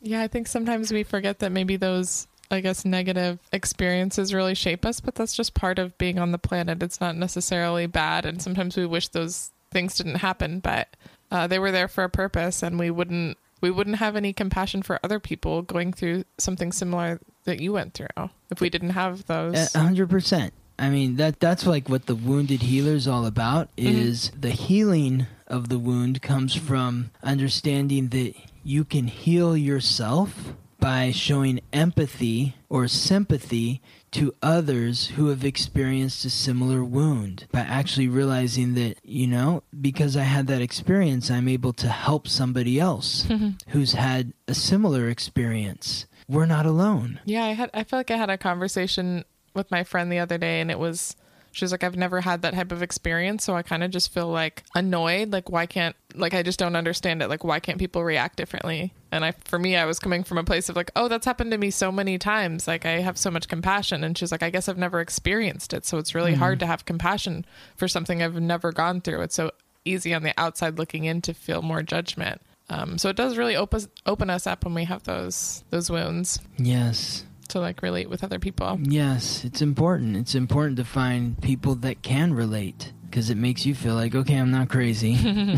Yeah, 0.01 0.23
I 0.23 0.29
think 0.29 0.47
sometimes 0.49 0.93
we 0.93 1.03
forget 1.03 1.39
that 1.41 1.53
maybe 1.53 1.77
those, 1.77 2.27
I 2.51 2.61
guess, 2.61 2.85
negative 2.85 3.39
experiences 3.53 4.33
really 4.35 4.55
shape 4.55 4.85
us, 4.85 5.01
but 5.01 5.15
that's 5.15 5.35
just 5.35 5.55
part 5.55 5.79
of 5.79 5.97
being 5.99 6.19
on 6.19 6.33
the 6.33 6.39
planet. 6.39 6.83
It's 6.83 7.01
not 7.01 7.17
necessarily 7.17 7.87
bad. 7.87 8.27
And 8.27 8.41
sometimes 8.41 8.77
we 8.77 8.87
wish 8.87 9.09
those 9.09 9.51
things 9.71 9.97
didn't 9.97 10.17
happen, 10.17 10.61
but 10.61 10.89
uh, 11.31 11.47
they 11.47 11.59
were 11.59 11.73
there 11.73 11.89
for 11.89 12.05
a 12.05 12.11
purpose 12.11 12.63
and 12.63 12.79
we 12.79 12.91
wouldn't. 12.91 13.39
We 13.63 13.71
wouldn't 13.71 13.97
have 13.97 14.17
any 14.17 14.35
compassion 14.35 14.83
for 14.83 15.01
other 15.03 15.19
people 15.19 15.63
going 15.63 15.95
through 15.95 16.25
something 16.37 16.73
similar 16.73 17.21
that 17.45 17.59
you 17.59 17.73
went 17.73 17.95
through 17.95 18.31
if 18.51 18.61
we 18.61 18.69
didn't 18.69 18.91
have 18.91 19.27
those. 19.27 19.75
A 19.75 19.79
hundred 19.79 20.11
percent. 20.11 20.53
I 20.79 20.91
mean 20.91 21.17
that 21.17 21.41
that's 21.41 21.67
like 21.67 21.89
what 21.89 22.05
the 22.05 22.15
wounded 22.15 22.63
healer 22.63 22.93
is 22.93 23.09
all 23.09 23.25
about. 23.25 23.71
Is 23.79 24.31
the 24.39 24.51
healing 24.51 25.27
of 25.47 25.71
the 25.71 25.79
wound 25.79 26.21
comes 26.21 26.55
from 26.55 27.11
understanding 27.23 28.09
that 28.09 28.35
you 28.67 28.85
can 28.85 29.07
heal 29.07 29.57
yourself 29.57 30.55
by 30.81 31.13
showing 31.13 31.61
empathy 31.73 32.57
or 32.69 32.89
sympathy 32.89 33.81
to 34.11 34.35
others 34.43 35.09
who 35.09 35.29
have 35.29 35.45
experienced 35.45 36.25
a 36.25 36.31
similar 36.31 36.85
wound. 36.85 37.47
By 37.53 37.61
actually 37.61 38.09
realizing 38.09 38.75
that 38.75 38.99
you 39.05 39.29
know 39.29 39.63
because 39.81 40.17
i 40.17 40.23
had 40.23 40.49
that 40.49 40.61
experience 40.61 41.31
i'm 41.31 41.49
able 41.49 41.73
to 41.75 41.89
help 41.89 42.27
somebody 42.27 42.79
else 42.81 43.25
mm-hmm. 43.29 43.51
who's 43.69 43.93
had 43.93 44.33
a 44.49 44.55
similar 44.55 45.09
experience. 45.09 46.07
We're 46.29 46.47
not 46.47 46.67
alone. 46.67 47.21
Yeah, 47.25 47.45
I 47.45 47.53
had 47.53 47.71
I 47.73 47.85
feel 47.85 48.01
like 48.01 48.11
I 48.11 48.17
had 48.17 48.31
a 48.31 48.39
conversation 48.39 49.25
with 49.55 49.71
my 49.71 49.85
friend 49.85 50.11
the 50.11 50.19
other 50.19 50.39
day 50.39 50.61
and 50.61 50.73
it 50.73 50.79
was 50.79 51.15
she 51.57 51.65
was 51.65 51.73
like 51.73 51.85
I've 51.85 51.97
never 51.97 52.21
had 52.21 52.43
that 52.43 52.53
type 52.53 52.71
of 52.71 52.83
experience 52.83 53.43
so 53.43 53.57
I 53.57 53.63
kind 53.63 53.83
of 53.83 53.91
just 53.91 54.13
feel 54.13 54.29
like 54.29 54.63
annoyed. 54.75 55.33
Like 55.33 55.51
why 55.51 55.65
can't 55.65 55.97
like 56.15 56.35
I 56.35 56.43
just 56.43 56.59
don't 56.59 56.77
understand 56.77 57.23
it. 57.23 57.31
Like 57.31 57.45
why 57.45 57.61
can't 57.61 57.79
people 57.79 58.05
react 58.05 58.37
differently? 58.37 58.93
And 59.11 59.25
I 59.25 59.33
for 59.33 59.59
me 59.59 59.75
I 59.75 59.87
was 59.87 59.99
coming 59.99 60.23
from 60.23 60.37
a 60.37 60.45
place 60.45 60.69
of 60.69 60.77
like 60.77 60.91
oh 60.97 61.09
that's 61.09 61.25
happened 61.25 61.53
to 61.53 61.59
me 61.59 61.71
so 61.71 61.91
many 61.91 62.19
times. 62.19 62.69
Like 62.69 62.85
I 62.85 63.01
have 63.01 63.17
so 63.17 63.31
much 63.31 63.49
compassion. 63.49 64.05
And 64.05 64.19
she's 64.19 64.31
like 64.31 64.43
I 64.43 64.51
guess 64.51 64.69
I've 64.69 64.77
never 64.77 65.01
experienced 65.01 65.73
it 65.73 65.87
so 65.87 65.97
it's 65.97 66.15
really 66.15 66.35
hard 66.35 66.61
to 66.61 66.67
have 66.67 66.85
compassion 66.85 67.47
for 67.75 67.89
something 67.89 68.23
I've 68.23 68.39
never 68.39 68.71
gone 68.71 69.01
through. 69.01 69.23
It's 69.23 69.35
so 69.35 69.51
easy 69.87 70.13
on 70.13 70.25
the 70.25 70.35
outside 70.37 70.77
looking 70.77 71.05
in 71.05 71.23
to 71.23 71.33
feel 71.33 71.63
more 71.63 71.83
judgment. 71.83 72.43
Um, 72.69 72.99
so 72.99 73.09
it 73.09 73.17
does 73.17 73.39
really 73.39 73.57
open 73.57 73.81
open 74.05 74.29
us 74.29 74.47
up 74.47 74.67
when 74.67 74.75
we 74.75 74.85
have 74.85 75.05
those 75.05 75.65
those 75.71 75.91
wounds. 75.91 76.39
Yes 76.59 77.25
to 77.49 77.61
like 77.61 77.83
relate 77.83 78.11
with 78.11 78.25
other 78.25 78.39
people. 78.39 78.79
Yes, 78.83 79.45
it's 79.45 79.63
important. 79.63 80.17
It's 80.17 80.35
important 80.35 80.77
to 80.79 80.85
find 80.85 81.41
people 81.41 81.75
that 81.77 82.03
can 82.03 82.35
relate 82.35 82.93
because 83.17 83.31
it 83.31 83.39
makes 83.39 83.65
you 83.65 83.75
feel 83.75 83.95
like, 83.95 84.15
okay, 84.15 84.35
I'm 84.35 84.51
not 84.51 84.69
crazy. 84.69 85.17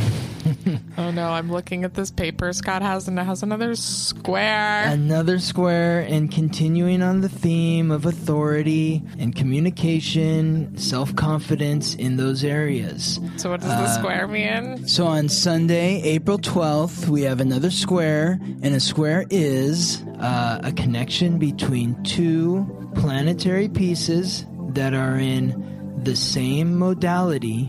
Oh 0.96 1.10
no, 1.10 1.30
I'm 1.30 1.50
looking 1.50 1.84
at 1.84 1.94
this 1.94 2.10
paper 2.10 2.52
Scott 2.52 2.82
has 2.82 3.06
and 3.06 3.18
it 3.18 3.22
has 3.22 3.42
another 3.42 3.74
square. 3.76 4.84
Another 4.86 5.38
square, 5.38 6.00
and 6.00 6.30
continuing 6.30 7.02
on 7.02 7.20
the 7.20 7.28
theme 7.28 7.90
of 7.90 8.04
authority 8.04 9.02
and 9.18 9.34
communication, 9.34 10.76
self 10.76 11.14
confidence 11.14 11.94
in 11.94 12.16
those 12.16 12.44
areas. 12.44 13.20
so 13.36 13.50
what 13.50 13.60
does 13.60 13.70
the 13.70 13.94
square 13.94 14.26
mean? 14.26 14.86
So 14.88 15.06
on 15.06 15.28
Sunday, 15.28 16.02
April 16.02 16.38
12th, 16.38 17.08
we 17.08 17.22
have 17.22 17.40
another 17.40 17.70
square, 17.70 18.38
and 18.62 18.74
a 18.74 18.80
square 18.80 19.24
is 19.30 20.02
uh, 20.18 20.60
a 20.64 20.72
connection 20.72 21.38
between 21.38 22.02
two 22.02 22.90
planetary 22.96 23.68
pieces 23.68 24.44
that 24.70 24.92
are 24.94 25.16
in 25.16 25.77
the 26.04 26.16
same 26.16 26.78
modality 26.78 27.68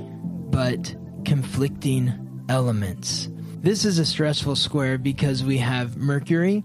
but 0.51 0.95
conflicting 1.25 2.45
elements. 2.49 3.29
This 3.61 3.85
is 3.85 3.99
a 3.99 4.05
stressful 4.05 4.55
square 4.55 4.97
because 4.97 5.43
we 5.43 5.57
have 5.57 5.97
Mercury 5.97 6.63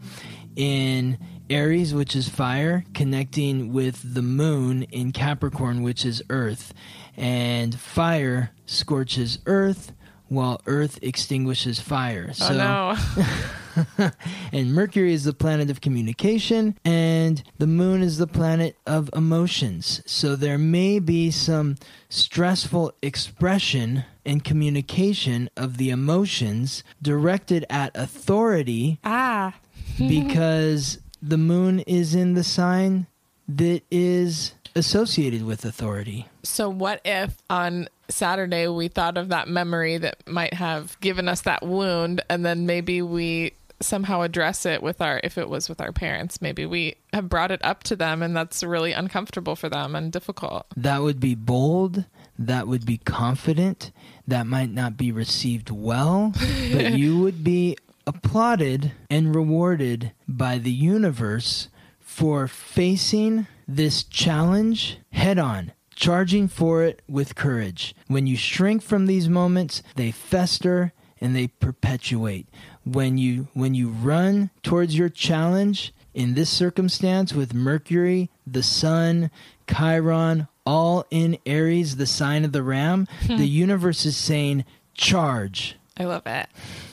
in 0.56 1.18
Aries, 1.50 1.92
which 1.92 2.14
is 2.16 2.28
fire, 2.28 2.84
connecting 2.94 3.72
with 3.72 4.14
the 4.14 4.22
moon 4.22 4.84
in 4.84 5.12
Capricorn, 5.12 5.82
which 5.82 6.04
is 6.04 6.22
earth. 6.30 6.72
And 7.16 7.78
fire 7.78 8.50
scorches 8.66 9.38
earth, 9.46 9.92
while 10.28 10.60
earth 10.66 10.98
extinguishes 11.02 11.80
fire. 11.80 12.32
Oh 12.40 12.52
no. 12.52 12.96
and 14.52 14.72
Mercury 14.72 15.12
is 15.12 15.24
the 15.24 15.32
planet 15.32 15.70
of 15.70 15.80
communication, 15.80 16.78
and 16.84 17.42
the 17.58 17.66
moon 17.66 18.02
is 18.02 18.18
the 18.18 18.26
planet 18.26 18.76
of 18.86 19.10
emotions. 19.14 20.02
So 20.06 20.36
there 20.36 20.58
may 20.58 20.98
be 20.98 21.30
some 21.30 21.76
stressful 22.08 22.92
expression 23.02 24.04
and 24.24 24.42
communication 24.42 25.50
of 25.56 25.76
the 25.76 25.90
emotions 25.90 26.82
directed 27.02 27.66
at 27.68 27.90
authority 27.96 28.98
ah. 29.04 29.54
because 29.98 30.98
the 31.22 31.38
moon 31.38 31.80
is 31.80 32.14
in 32.14 32.34
the 32.34 32.44
sign 32.44 33.06
that 33.48 33.82
is 33.90 34.54
associated 34.74 35.44
with 35.44 35.64
authority. 35.64 36.26
So 36.42 36.68
what 36.68 37.00
if 37.04 37.36
on 37.48 37.88
Saturday 38.08 38.68
we 38.68 38.88
thought 38.88 39.16
of 39.16 39.28
that 39.28 39.48
memory 39.48 39.98
that 39.98 40.26
might 40.26 40.54
have 40.54 40.98
given 41.00 41.28
us 41.28 41.42
that 41.42 41.62
wound 41.62 42.22
and 42.28 42.44
then 42.44 42.66
maybe 42.66 43.00
we 43.00 43.52
somehow 43.84 44.22
address 44.22 44.66
it 44.66 44.82
with 44.82 45.00
our 45.00 45.20
if 45.22 45.38
it 45.38 45.48
was 45.48 45.68
with 45.68 45.80
our 45.80 45.92
parents 45.92 46.40
maybe 46.42 46.66
we 46.66 46.96
have 47.12 47.28
brought 47.28 47.50
it 47.50 47.60
up 47.64 47.82
to 47.82 47.94
them 47.96 48.22
and 48.22 48.36
that's 48.36 48.62
really 48.62 48.92
uncomfortable 48.92 49.56
for 49.56 49.68
them 49.68 49.94
and 49.94 50.12
difficult 50.12 50.66
That 50.76 51.02
would 51.02 51.20
be 51.20 51.34
bold. 51.34 52.04
That 52.38 52.66
would 52.66 52.84
be 52.84 52.98
confident. 52.98 53.92
That 54.26 54.46
might 54.46 54.70
not 54.70 54.96
be 54.96 55.12
received 55.12 55.70
well, 55.70 56.32
but 56.72 56.92
you 56.98 57.18
would 57.20 57.44
be 57.44 57.76
applauded 58.06 58.92
and 59.08 59.34
rewarded 59.34 60.12
by 60.26 60.58
the 60.58 60.72
universe 60.72 61.68
for 62.00 62.48
facing 62.48 63.46
this 63.68 64.02
challenge 64.04 64.98
head 65.12 65.38
on, 65.38 65.72
charging 65.94 66.48
for 66.48 66.82
it 66.82 67.02
with 67.08 67.34
courage. 67.34 67.94
When 68.08 68.26
you 68.26 68.36
shrink 68.36 68.82
from 68.82 69.06
these 69.06 69.28
moments, 69.28 69.82
they 69.96 70.10
fester 70.10 70.92
and 71.20 71.34
they 71.34 71.46
perpetuate. 71.46 72.48
When 72.84 73.18
you 73.18 73.48
when 73.54 73.74
you 73.74 73.88
run 73.88 74.50
towards 74.62 74.96
your 74.96 75.08
challenge 75.08 75.94
in 76.12 76.34
this 76.34 76.50
circumstance 76.50 77.32
with 77.32 77.54
Mercury, 77.54 78.30
the 78.46 78.62
Sun, 78.62 79.30
Chiron, 79.68 80.48
all 80.66 81.06
in 81.10 81.38
Aries, 81.46 81.96
the 81.96 82.06
sign 82.06 82.44
of 82.44 82.52
the 82.52 82.62
ram, 82.62 83.08
hmm. 83.26 83.36
the 83.36 83.48
universe 83.48 84.06
is 84.06 84.16
saying 84.16 84.64
charge. 84.94 85.76
I 85.96 86.04
love 86.04 86.26
it. 86.26 86.46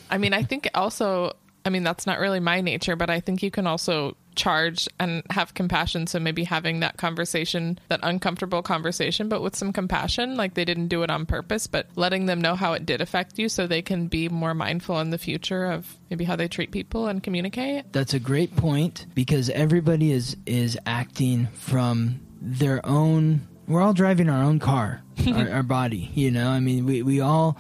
I 0.10 0.17
mean, 0.17 0.34
I 0.34 0.43
think 0.43 0.69
also, 0.73 1.34
I 1.65 1.69
mean, 1.69 1.84
that's 1.84 2.06
not 2.06 2.19
really 2.19 2.39
my 2.39 2.62
nature, 2.62 2.95
but 2.95 3.10
I 3.10 3.19
think 3.19 3.41
you 3.41 3.51
can 3.51 3.67
also 3.67 4.15
charge 4.36 4.88
and 5.00 5.24
have 5.30 5.54
compassion. 5.54 6.08
So 6.08 6.20
maybe 6.20 6.44
having 6.44 6.80
that 6.82 6.98
conversation, 6.98 7.80
that 7.89 8.00
uncomfortable 8.04 8.62
conversation, 8.62 9.30
but 9.30 9.41
with 9.41 9.56
some 9.56 9.74
compassion, 9.74 10.36
like 10.36 10.54
they 10.54 10.65
didn't 10.65 10.88
do 10.88 11.04
it 11.04 11.10
on 11.10 11.26
purpose, 11.26 11.67
but 11.67 11.88
letting 11.96 12.26
them 12.26 12.41
know 12.41 12.56
how 12.56 12.74
it 12.74 12.86
did 12.86 13.02
affect 13.02 13.38
you 13.38 13.50
so 13.50 13.67
they 13.67 13.82
can 13.82 14.08
be 14.08 14.30
more 14.30 14.54
mindful 14.54 15.00
in 15.00 15.10
the 15.10 15.17
future 15.17 15.65
of 15.65 15.98
maybe 16.10 16.26
how 16.26 16.36
they 16.36 16.48
treat 16.48 16.72
people 16.72 17.08
and 17.08 17.24
communicate. 17.24 17.91
That's 17.91 18.13
a 18.13 18.20
great 18.20 18.56
point 18.56 19.06
because 19.13 19.50
everybody 19.50 20.12
is 20.12 20.38
is 20.46 20.78
acting 20.86 21.48
from 21.54 22.20
their 22.41 22.86
own. 22.86 23.48
We're 23.67 23.82
all 23.82 23.94
driving 23.94 24.30
our 24.30 24.44
own 24.44 24.60
car, 24.60 25.02
our, 25.28 25.50
our 25.50 25.63
body. 25.63 26.12
You 26.13 26.32
know, 26.32 26.50
I 26.50 26.60
mean, 26.60 26.86
we 26.86 27.04
we 27.04 27.22
all 27.22 27.58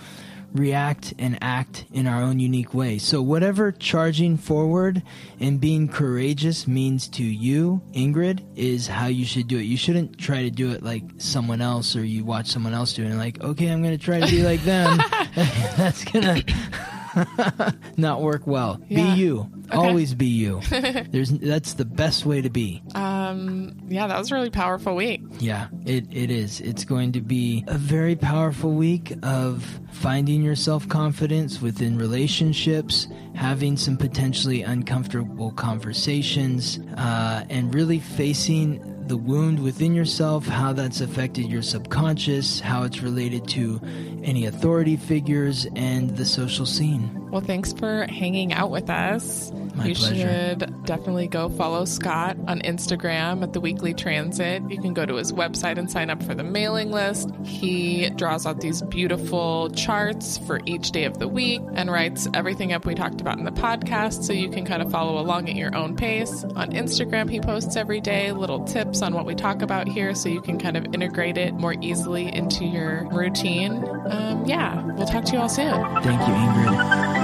react 0.53 1.13
and 1.17 1.37
act 1.41 1.85
in 1.93 2.07
our 2.07 2.21
own 2.21 2.39
unique 2.39 2.73
way. 2.73 2.97
So 2.97 3.21
whatever 3.21 3.71
charging 3.71 4.37
forward 4.37 5.01
and 5.39 5.59
being 5.59 5.87
courageous 5.87 6.67
means 6.67 7.07
to 7.09 7.23
you, 7.23 7.81
Ingrid, 7.93 8.43
is 8.55 8.87
how 8.87 9.07
you 9.07 9.25
should 9.25 9.47
do 9.47 9.57
it. 9.57 9.63
You 9.63 9.77
shouldn't 9.77 10.17
try 10.17 10.43
to 10.43 10.49
do 10.51 10.71
it 10.71 10.83
like 10.83 11.03
someone 11.17 11.61
else 11.61 11.95
or 11.95 12.03
you 12.03 12.23
watch 12.25 12.47
someone 12.47 12.73
else 12.73 12.93
do 12.93 13.03
it 13.03 13.07
and 13.07 13.17
like, 13.17 13.41
okay, 13.41 13.67
I'm 13.71 13.81
going 13.81 13.97
to 13.97 14.03
try 14.03 14.19
to 14.19 14.27
be 14.27 14.43
like 14.43 14.61
them. 14.63 14.99
That's 15.77 16.03
going 16.05 16.43
to 16.45 17.75
not 17.97 18.21
work 18.21 18.47
well. 18.47 18.81
Yeah. 18.87 19.13
Be 19.13 19.19
you. 19.21 19.51
Always 19.71 20.13
be 20.13 20.27
you. 20.27 20.61
There's 20.69 21.31
that's 21.31 21.73
the 21.73 21.85
best 21.85 22.25
way 22.25 22.41
to 22.41 22.49
be. 22.49 22.81
Um, 22.95 23.77
yeah, 23.87 24.07
that 24.07 24.17
was 24.17 24.31
a 24.31 24.35
really 24.35 24.49
powerful 24.49 24.95
week. 24.95 25.21
Yeah, 25.39 25.67
it, 25.85 26.05
it 26.11 26.31
is. 26.31 26.61
It's 26.61 26.85
going 26.85 27.11
to 27.13 27.21
be 27.21 27.63
a 27.67 27.77
very 27.77 28.15
powerful 28.15 28.71
week 28.71 29.13
of 29.23 29.79
finding 29.91 30.41
your 30.41 30.55
self 30.55 30.87
confidence 30.87 31.61
within 31.61 31.97
relationships, 31.97 33.07
having 33.35 33.77
some 33.77 33.97
potentially 33.97 34.63
uncomfortable 34.63 35.51
conversations, 35.51 36.79
uh, 36.97 37.43
and 37.49 37.73
really 37.73 37.99
facing 37.99 38.87
the 39.07 39.17
wound 39.17 39.61
within 39.61 39.93
yourself, 39.93 40.47
how 40.47 40.71
that's 40.71 41.01
affected 41.01 41.47
your 41.47 41.61
subconscious, 41.61 42.59
how 42.59 42.83
it's 42.83 43.01
related 43.01 43.47
to 43.49 43.79
any 44.23 44.45
authority 44.45 44.95
figures, 44.95 45.67
and 45.75 46.15
the 46.15 46.25
social 46.25 46.65
scene. 46.65 47.20
Well, 47.31 47.41
thanks 47.41 47.71
for 47.71 48.05
hanging 48.09 48.51
out 48.51 48.71
with 48.71 48.89
us. 48.89 49.51
My 49.75 49.85
you 49.85 49.95
pleasure. 49.95 50.15
should 50.59 50.83
definitely 50.85 51.27
go 51.27 51.47
follow 51.47 51.85
Scott 51.85 52.35
on 52.47 52.59
Instagram 52.59 53.41
at 53.41 53.53
the 53.53 53.61
Weekly 53.61 53.93
Transit. 53.93 54.63
You 54.69 54.81
can 54.81 54.93
go 54.93 55.05
to 55.05 55.15
his 55.15 55.31
website 55.31 55.77
and 55.77 55.89
sign 55.89 56.09
up 56.09 56.21
for 56.23 56.35
the 56.35 56.43
mailing 56.43 56.91
list. 56.91 57.29
He 57.45 58.09
draws 58.11 58.45
out 58.45 58.59
these 58.59 58.81
beautiful 58.81 59.69
charts 59.69 60.37
for 60.39 60.59
each 60.65 60.91
day 60.91 61.05
of 61.05 61.19
the 61.19 61.27
week 61.27 61.61
and 61.73 61.89
writes 61.89 62.27
everything 62.33 62.73
up 62.73 62.85
we 62.85 62.95
talked 62.95 63.21
about 63.21 63.37
in 63.37 63.45
the 63.45 63.51
podcast 63.51 64.23
so 64.23 64.33
you 64.33 64.49
can 64.49 64.65
kind 64.65 64.81
of 64.81 64.91
follow 64.91 65.17
along 65.17 65.47
at 65.47 65.55
your 65.55 65.73
own 65.73 65.95
pace. 65.95 66.43
On 66.43 66.71
Instagram, 66.71 67.29
he 67.29 67.39
posts 67.39 67.77
every 67.77 68.01
day 68.01 68.33
little 68.33 68.65
tips 68.65 69.01
on 69.01 69.13
what 69.13 69.25
we 69.25 69.35
talk 69.35 69.61
about 69.61 69.87
here 69.87 70.13
so 70.15 70.27
you 70.27 70.41
can 70.41 70.59
kind 70.59 70.75
of 70.75 70.85
integrate 70.93 71.37
it 71.37 71.53
more 71.53 71.75
easily 71.81 72.33
into 72.35 72.65
your 72.65 73.07
routine. 73.09 73.71
Um, 74.07 74.45
yeah, 74.45 74.83
we'll 74.95 75.07
talk 75.07 75.23
to 75.25 75.33
you 75.33 75.39
all 75.39 75.49
soon. 75.49 75.71
Thank 76.03 76.19
you, 76.27 76.33
Ingrid. 76.33 77.20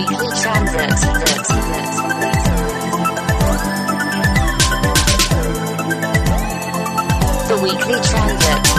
The 0.00 0.06
weekly 0.06 0.28
Transit. 0.40 0.90
The 7.48 7.56
Weekly 7.62 7.98
Transit. 8.00 8.70